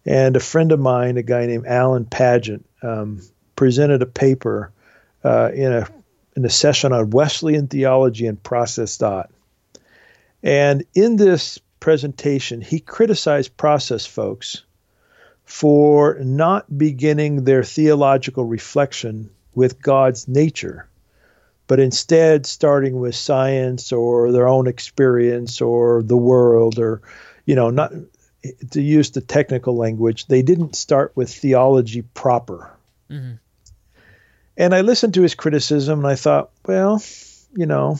[0.06, 3.22] and a friend of mine, a guy named Alan Paget, um,
[3.56, 4.72] presented a paper
[5.24, 5.88] uh, in a
[6.36, 9.30] in a session on Wesleyan theology and process thought.
[10.44, 14.64] And in this presentation, he criticized process folks
[15.46, 20.88] for not beginning their theological reflection with God's nature,
[21.68, 27.02] but instead starting with science or their own experience or the world or,
[27.46, 27.92] you know, not
[28.72, 32.72] to use the technical language, they didn't start with theology proper.
[33.10, 33.34] Mm-hmm.
[34.58, 37.02] And I listened to his criticism and I thought, well,
[37.56, 37.98] you know,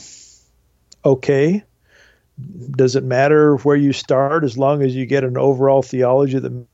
[1.04, 1.64] okay.
[2.76, 6.66] Does it matter where you start as long as you get an overall theology that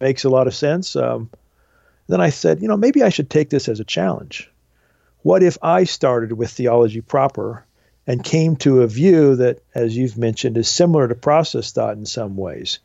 [0.00, 0.96] makes a lot of sense?
[0.96, 1.30] Um,
[2.08, 4.50] then I said, you know, maybe I should take this as a challenge.
[5.22, 7.64] What if I started with theology proper
[8.06, 12.06] and came to a view that, as you've mentioned, is similar to process thought in
[12.06, 12.80] some ways?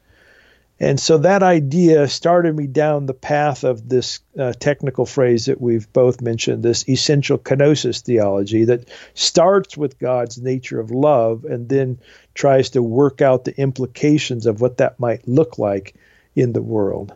[0.80, 5.62] And so that idea started me down the path of this uh, technical phrase that
[5.62, 11.70] we've both mentioned, this essential kenosis theology that starts with God's nature of love and
[11.70, 12.00] then
[12.34, 15.96] tries to work out the implications of what that might look like
[16.36, 17.14] in the world.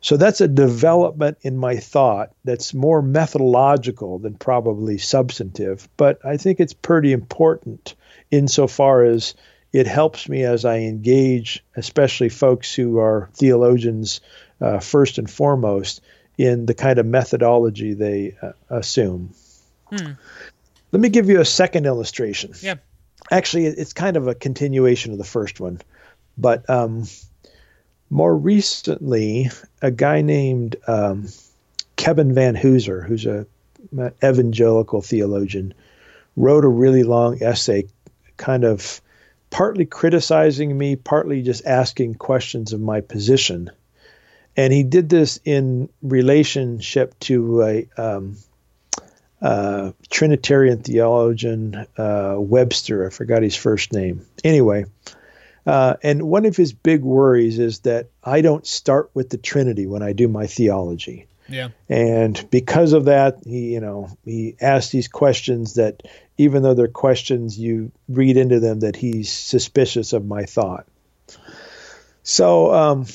[0.00, 6.36] So that's a development in my thought that's more methodological than probably substantive, but I
[6.38, 7.94] think it's pretty important
[8.30, 9.34] insofar as
[9.72, 14.20] it helps me as I engage, especially folks who are theologians
[14.60, 16.00] uh, first and foremost,
[16.38, 19.34] in the kind of methodology they uh, assume.
[19.86, 20.12] Hmm.
[20.92, 22.52] Let me give you a second illustration.
[22.60, 22.76] Yeah.
[23.30, 25.80] Actually, it's kind of a continuation of the first one,
[26.38, 27.04] but um,
[28.08, 29.50] more recently,
[29.82, 31.28] a guy named um,
[31.96, 33.46] Kevin Vanhoozer, who's a
[33.96, 35.74] an evangelical theologian,
[36.36, 37.86] wrote a really long essay,
[38.36, 39.00] kind of
[39.50, 43.70] partly criticizing me, partly just asking questions of my position.
[44.56, 48.36] And he did this in relationship to a um,
[49.40, 53.06] uh, Trinitarian theologian, uh, Webster.
[53.06, 54.26] I forgot his first name.
[54.42, 54.86] Anyway,
[55.66, 59.86] uh, and one of his big worries is that I don't start with the Trinity
[59.86, 61.26] when I do my theology.
[61.48, 61.68] Yeah.
[61.88, 66.02] And because of that, he, you know, he asked these questions that
[66.38, 70.86] even though they're questions, you read into them that he's suspicious of my thought.
[72.22, 73.06] So, um,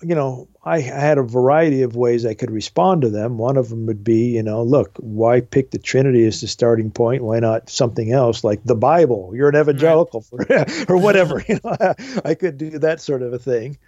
[0.00, 3.38] you know, I, I had a variety of ways I could respond to them.
[3.38, 6.90] One of them would be, you know, look, why pick the Trinity as the starting
[6.90, 7.22] point?
[7.22, 9.32] Why not something else like the Bible?
[9.34, 10.70] You're an evangelical right.
[10.90, 11.42] or whatever.
[11.48, 11.94] you know,
[12.24, 13.78] I could do that sort of a thing.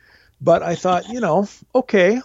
[0.41, 2.21] But I thought, you know, okay,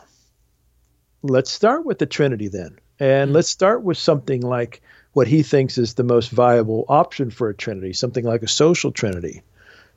[1.30, 2.78] let's start with the Trinity then.
[3.00, 3.36] And hmm.
[3.36, 4.82] let's start with something like
[5.14, 8.92] what he thinks is the most viable option for a Trinity, something like a social
[8.92, 9.44] Trinity.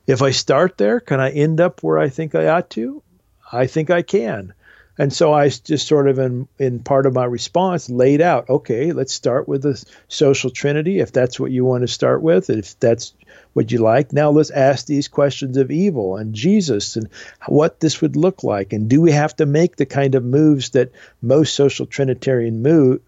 [0.07, 3.03] If I start there, can I end up where I think I ought to?
[3.51, 4.53] I think I can.
[4.97, 8.91] And so I just sort of, in, in part of my response, laid out okay,
[8.91, 12.77] let's start with the social trinity, if that's what you want to start with, if
[12.79, 13.13] that's
[13.59, 14.13] what you like.
[14.13, 17.09] Now let's ask these questions of evil and Jesus and
[17.45, 18.71] what this would look like.
[18.71, 23.01] And do we have to make the kind of moves that most social Trinitarian move,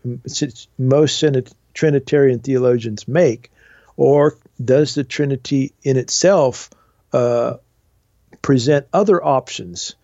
[0.78, 1.24] most
[1.74, 3.50] Trinitarian theologians make?
[3.96, 6.70] Or does the Trinity in itself
[7.14, 7.56] uh,
[8.42, 9.96] present other options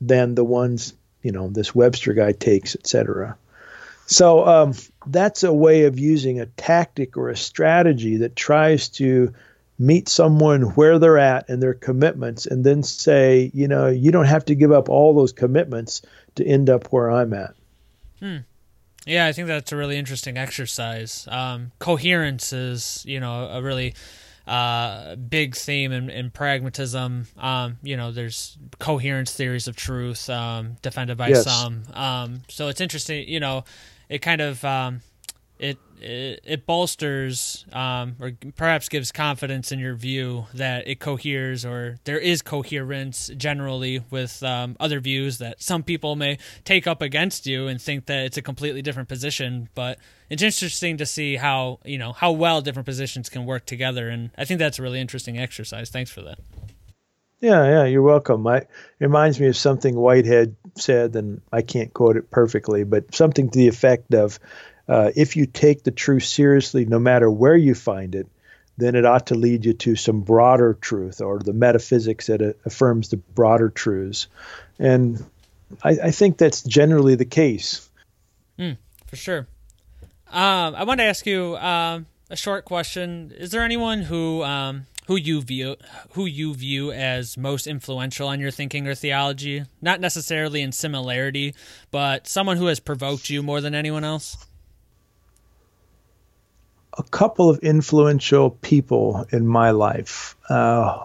[0.00, 3.36] than the ones you know this Webster guy takes, etc.
[4.06, 4.74] So um,
[5.06, 9.34] that's a way of using a tactic or a strategy that tries to
[9.80, 14.26] meet someone where they're at and their commitments, and then say, you know, you don't
[14.26, 16.02] have to give up all those commitments
[16.34, 17.54] to end up where I'm at.
[18.20, 18.36] Hmm.
[19.06, 21.26] Yeah, I think that's a really interesting exercise.
[21.30, 23.94] Um, coherence is, you know, a really
[24.46, 27.26] uh, big theme in, in pragmatism.
[27.38, 31.44] Um, you know, there's coherence theories of truth um, defended by yes.
[31.44, 31.84] some.
[31.94, 33.26] Um, so it's interesting.
[33.26, 33.64] You know,
[34.10, 35.00] it kind of um,
[35.60, 41.66] it, it, it bolsters um, or perhaps gives confidence in your view that it coheres
[41.66, 47.02] or there is coherence generally with um, other views that some people may take up
[47.02, 49.68] against you and think that it's a completely different position.
[49.74, 49.98] But
[50.30, 54.08] it's interesting to see how you know how well different positions can work together.
[54.08, 55.90] And i think that's a really interesting exercise.
[55.90, 56.38] Thanks for that.
[57.40, 58.46] Yeah yeah you're welcome.
[58.46, 58.68] I, it
[59.00, 63.58] reminds me of something whitehead said and i can't quote it perfectly but something to
[63.58, 64.38] the effect of
[64.90, 68.26] uh, if you take the truth seriously, no matter where you find it,
[68.76, 72.52] then it ought to lead you to some broader truth or the metaphysics that uh,
[72.66, 74.26] affirms the broader truths.
[74.80, 75.24] And
[75.84, 77.88] I, I think that's generally the case.
[78.58, 79.46] Mm, for sure.
[80.26, 83.32] Um, I want to ask you um, a short question.
[83.36, 85.76] Is there anyone who um, who you view
[86.14, 89.64] who you view as most influential on your thinking or theology?
[89.80, 91.54] Not necessarily in similarity,
[91.92, 94.36] but someone who has provoked you more than anyone else?
[96.96, 100.36] A couple of influential people in my life.
[100.48, 101.04] Uh,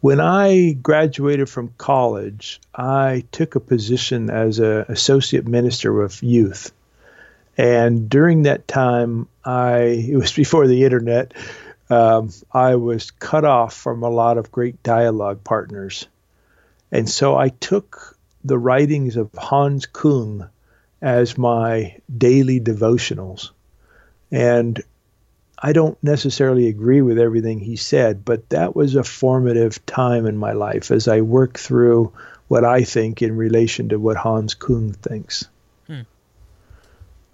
[0.00, 6.72] when I graduated from college, I took a position as an associate minister of youth.
[7.56, 9.78] And during that time, I
[10.10, 11.34] it was before the internet.
[11.88, 16.08] Um, I was cut off from a lot of great dialogue partners,
[16.90, 20.48] and so I took the writings of Hans Kung
[21.00, 23.50] as my daily devotionals.
[24.30, 24.82] And
[25.58, 30.36] I don't necessarily agree with everything he said, but that was a formative time in
[30.36, 32.12] my life as I work through
[32.48, 35.48] what I think in relation to what Hans Kung thinks.
[35.86, 36.00] Hmm.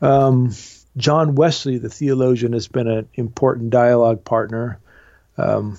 [0.01, 0.55] Um,
[0.97, 4.79] John Wesley, the theologian, has been an important dialogue partner.
[5.37, 5.79] Um,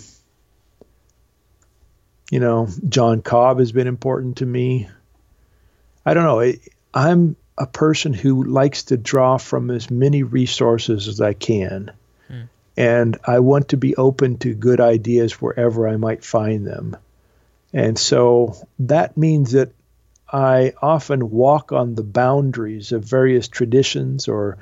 [2.30, 4.90] you know, John Cobb has been important to me.
[6.06, 6.42] I don't know.
[6.42, 6.60] I,
[6.94, 11.92] I'm a person who likes to draw from as many resources as I can
[12.28, 12.42] hmm.
[12.76, 16.98] and I want to be open to good ideas wherever I might find them.
[17.74, 19.72] And so that means that
[20.32, 24.58] I often walk on the boundaries of various traditions or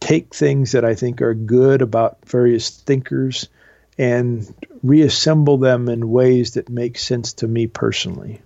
[0.00, 3.48] take things that I think are good about various thinkers
[3.96, 8.42] and reassemble them in ways that make sense to me personally.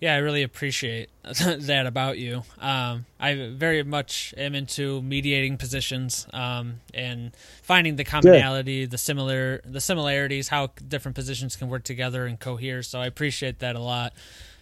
[0.00, 2.42] Yeah, I really appreciate that about you.
[2.58, 7.32] Um, I very much am into mediating positions um, and
[7.62, 12.82] finding the commonality, the similar, the similarities, how different positions can work together and cohere.
[12.82, 14.12] So I appreciate that a lot.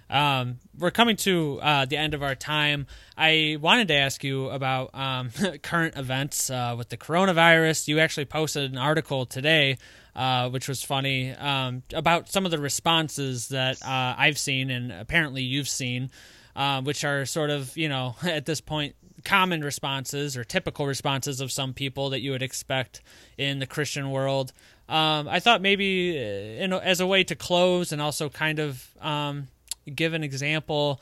[0.08, 2.86] Um, we're coming to uh, the end of our time.
[3.16, 5.30] I wanted to ask you about um,
[5.62, 7.88] current events uh, with the coronavirus.
[7.88, 9.78] You actually posted an article today
[10.16, 14.92] uh, which was funny, um, about some of the responses that uh, I've seen and
[14.92, 16.10] apparently you've seen,
[16.54, 18.94] uh, which are sort of, you know, at this point,
[19.24, 23.00] common responses or typical responses of some people that you would expect
[23.38, 24.52] in the Christian world.
[24.88, 29.48] Um, I thought maybe uh, as a way to close and also kind of um,
[29.92, 31.00] give an example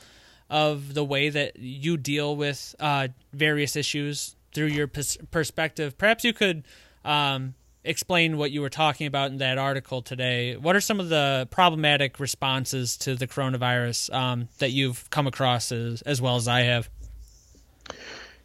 [0.49, 5.97] of the way that you deal with uh, various issues through your pers- perspective.
[5.97, 6.63] Perhaps you could
[7.03, 10.55] um, explain what you were talking about in that article today.
[10.55, 15.71] What are some of the problematic responses to the coronavirus um, that you've come across
[15.71, 16.89] as, as well as I have?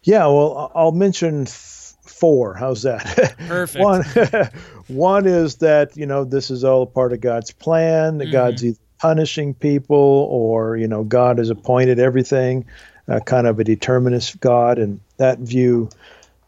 [0.02, 2.54] Yeah, well, I'll mention four.
[2.54, 3.36] How's that?
[3.46, 3.84] Perfect.
[3.84, 4.04] one,
[4.88, 8.18] one is that you know this is all a part of God's plan.
[8.18, 8.32] Mm-hmm.
[8.32, 9.96] God's either punishing people
[10.30, 12.66] or you know God has appointed everything,
[13.06, 15.88] uh, kind of a determinist God, and that view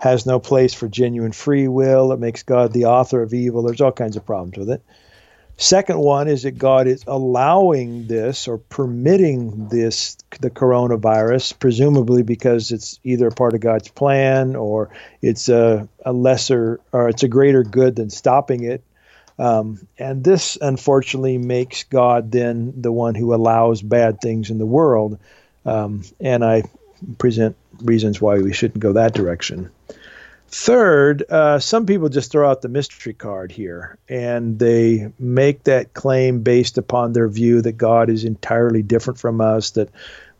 [0.00, 2.12] has no place for genuine free will.
[2.12, 3.62] It makes God the author of evil.
[3.62, 4.82] There's all kinds of problems with it.
[5.58, 12.72] Second one is that God is allowing this or permitting this, the coronavirus, presumably because
[12.72, 14.88] it's either part of God's plan or
[15.20, 18.82] it's a, a lesser or it's a greater good than stopping it.
[19.38, 24.64] Um, and this, unfortunately, makes God then the one who allows bad things in the
[24.64, 25.18] world.
[25.66, 26.62] Um, and I
[27.18, 29.70] present reasons why we shouldn't go that direction.
[30.52, 35.94] Third, uh, some people just throw out the mystery card here and they make that
[35.94, 39.90] claim based upon their view that God is entirely different from us, that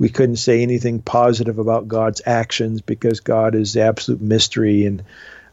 [0.01, 4.85] we couldn't say anything positive about God's actions because God is the absolute mystery.
[4.85, 5.05] And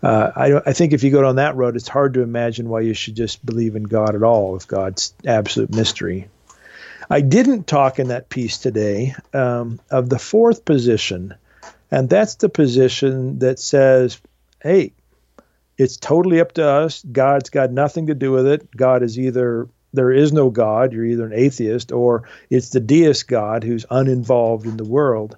[0.02, 2.82] uh, I, I think if you go down that road, it's hard to imagine why
[2.82, 6.30] you should just believe in God at all if God's absolute mystery.
[7.08, 11.36] I didn't talk in that piece today um, of the fourth position,
[11.92, 14.20] and that's the position that says
[14.68, 14.94] hey,
[15.78, 17.04] it's totally up to us.
[17.04, 18.70] God's got nothing to do with it.
[18.76, 23.28] God is either there is no God, you're either an atheist, or it's the deist
[23.28, 25.38] God who's uninvolved in the world.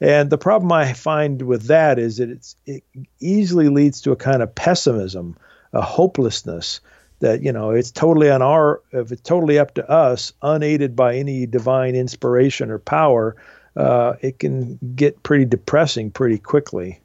[0.00, 2.84] And the problem I find with that is that it
[3.18, 5.36] easily leads to a kind of pessimism,
[5.72, 6.80] a hopelessness
[7.18, 11.16] that you know it's totally on our if it's totally up to us, unaided by
[11.16, 13.36] any divine inspiration or power,
[13.76, 17.00] uh, it can get pretty depressing pretty quickly.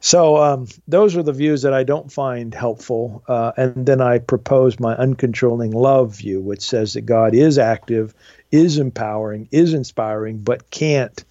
[0.00, 3.22] So um, those are the views that I don't find helpful.
[3.26, 8.14] Uh, and then I propose my uncontrolling love view, which says that God is active,
[8.52, 11.24] is empowering, is inspiring, but can't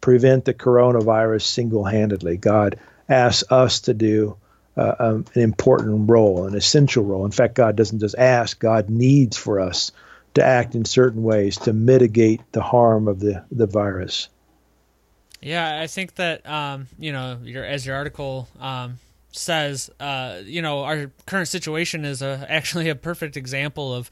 [0.00, 2.36] prevent the coronavirus single handedly.
[2.36, 2.78] God
[3.08, 4.36] asks us to do
[4.76, 7.24] uh, um, an important role, an essential role.
[7.24, 9.92] In fact, God doesn't just ask, God needs for us
[10.34, 14.28] to act in certain ways to mitigate the harm of the, the virus.
[15.44, 18.98] Yeah, I think that um, you know, your as your article um,
[19.30, 24.10] says, uh, you know, our current situation is a, actually a perfect example of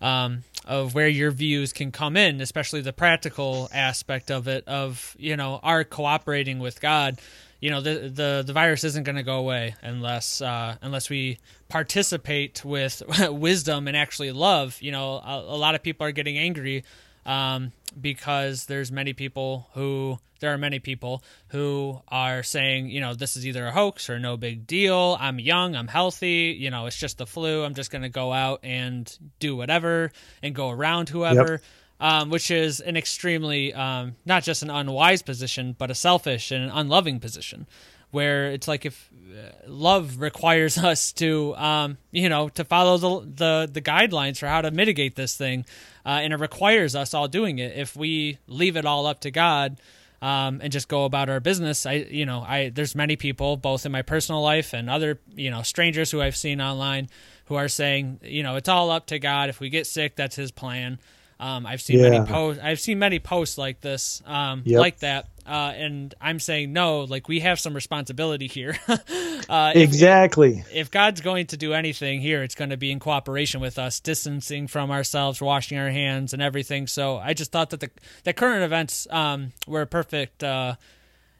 [0.00, 5.16] um, of where your views can come in, especially the practical aspect of it, of
[5.18, 7.20] you know, our cooperating with God.
[7.60, 11.38] You know, the the, the virus isn't going to go away unless uh, unless we
[11.68, 14.78] participate with wisdom and actually love.
[14.80, 16.84] You know, a, a lot of people are getting angry
[17.26, 23.14] um, because there's many people who there are many people who are saying, you know,
[23.14, 25.16] this is either a hoax or no big deal.
[25.18, 27.64] I'm young, I'm healthy, you know, it's just the flu.
[27.64, 30.12] I'm just going to go out and do whatever
[30.42, 31.52] and go around whoever.
[31.52, 31.62] Yep.
[32.00, 36.62] Um, which is an extremely um, not just an unwise position, but a selfish and
[36.62, 37.66] an unloving position,
[38.10, 43.26] where it's like if uh, love requires us to, um, you know, to follow the,
[43.26, 45.64] the the guidelines for how to mitigate this thing,
[46.06, 47.76] uh, and it requires us all doing it.
[47.76, 49.78] If we leave it all up to God,
[50.20, 51.86] um, and just go about our business.
[51.86, 55.50] I, you know, I there's many people both in my personal life and other, you
[55.50, 57.08] know, strangers who I've seen online
[57.46, 59.48] who are saying, you know, it's all up to God.
[59.48, 60.98] If we get sick, that's His plan.
[61.40, 62.10] Um, I've seen yeah.
[62.10, 62.62] many posts.
[62.62, 64.80] I've seen many posts like this, um, yep.
[64.80, 67.00] like that, uh, and I'm saying no.
[67.00, 68.78] Like we have some responsibility here.
[69.48, 70.58] uh, exactly.
[70.58, 73.78] If, if, God's going to do anything here, it's going to be in cooperation with
[73.78, 76.86] us, distancing from ourselves, washing our hands, and everything.
[76.86, 77.90] So I just thought that the
[78.24, 80.74] the current events um, were a perfect uh,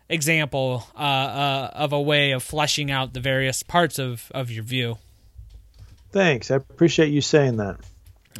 [0.08, 4.64] example uh, uh, of a way of fleshing out the various parts of of your
[4.64, 4.98] view.
[6.10, 6.50] Thanks.
[6.50, 7.76] I appreciate you saying that.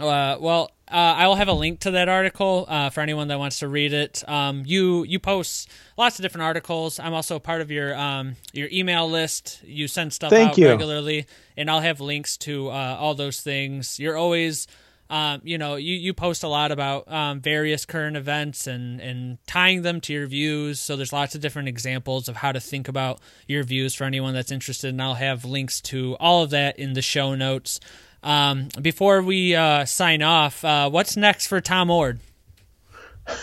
[0.01, 3.39] Uh, well, uh, I will have a link to that article uh, for anyone that
[3.39, 4.27] wants to read it.
[4.29, 6.99] Um, you you post lots of different articles.
[6.99, 9.61] I'm also part of your um, your email list.
[9.65, 10.69] You send stuff Thank out you.
[10.69, 13.99] regularly, and I'll have links to uh, all those things.
[13.99, 14.67] You're always,
[15.11, 19.39] um, you know, you, you post a lot about um, various current events and and
[19.47, 20.81] tying them to your views.
[20.81, 24.35] So there's lots of different examples of how to think about your views for anyone
[24.35, 24.89] that's interested.
[24.89, 27.81] And I'll have links to all of that in the show notes.
[28.23, 32.19] Um, before we uh, sign off, uh, what's next for Tom Oord?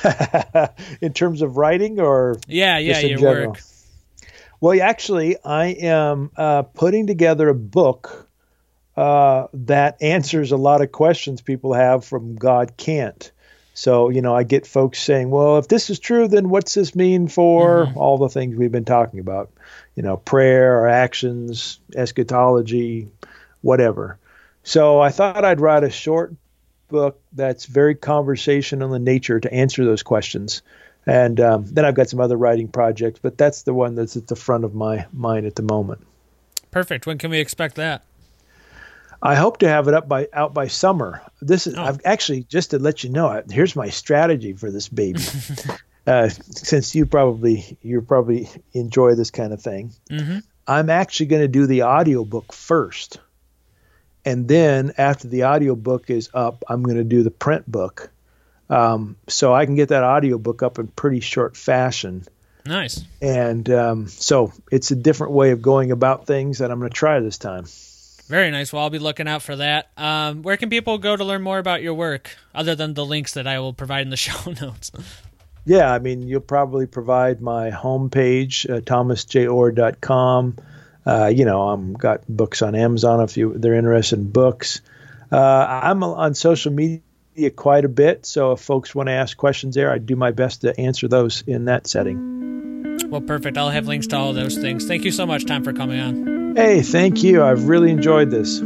[1.02, 3.52] in terms of writing, or yeah, yeah, your general?
[3.52, 3.61] work.
[4.60, 8.27] Well, actually, I am uh, putting together a book
[8.97, 13.31] uh, that answers a lot of questions people have from God can't.
[13.73, 16.95] So, you know, I get folks saying, well, if this is true, then what's this
[16.95, 17.97] mean for mm-hmm.
[17.97, 19.52] all the things we've been talking about?
[19.95, 23.10] You know, prayer or actions, eschatology,
[23.61, 24.18] whatever.
[24.65, 26.33] So I thought I'd write a short
[26.87, 30.63] book that's very conversational in nature to answer those questions.
[31.05, 34.25] And um, then I've got some other writing projects, but that's the one that's at
[34.25, 36.05] the front of my mind at the moment.
[36.71, 37.05] Perfect.
[37.05, 38.03] When can we expect that?
[39.21, 41.21] I hope to have it up by out by summer.
[41.41, 41.83] This is oh.
[41.83, 43.43] I've actually just to let you know.
[43.49, 45.21] Here's my strategy for this baby.
[46.07, 50.39] uh, since you probably you probably enjoy this kind of thing, mm-hmm.
[50.67, 53.19] I'm actually going to do the audiobook first
[54.26, 58.10] and then after the audiobook is up, I'm going to do the print book.
[58.69, 62.26] Um, so I can get that audiobook up in pretty short fashion.
[62.65, 63.03] Nice.
[63.22, 66.97] And um, so it's a different way of going about things that I'm going to
[66.97, 67.65] try this time.
[68.27, 68.73] Very nice.
[68.73, 69.89] Well, I'll be looking out for that.
[69.97, 73.35] Um, where can people go to learn more about your work, other than the links
[73.35, 74.91] that I will provide in the show notes?
[75.64, 80.57] Yeah, I mean, you'll probably provide my homepage, uh, thomasjayoord.com.
[81.06, 84.82] Uh, you know, I'm got books on Amazon if you they're interested in books.
[85.32, 87.02] Uh, I'm on social media
[87.56, 90.61] quite a bit, so if folks want to ask questions there, I do my best
[90.61, 93.07] to answer those in that setting.
[93.10, 93.57] Well, perfect.
[93.57, 94.88] I'll have links to all those things.
[94.88, 96.56] Thank you so much, Tom, for coming on.
[96.56, 97.44] Hey, thank you.
[97.44, 98.61] I've really enjoyed this.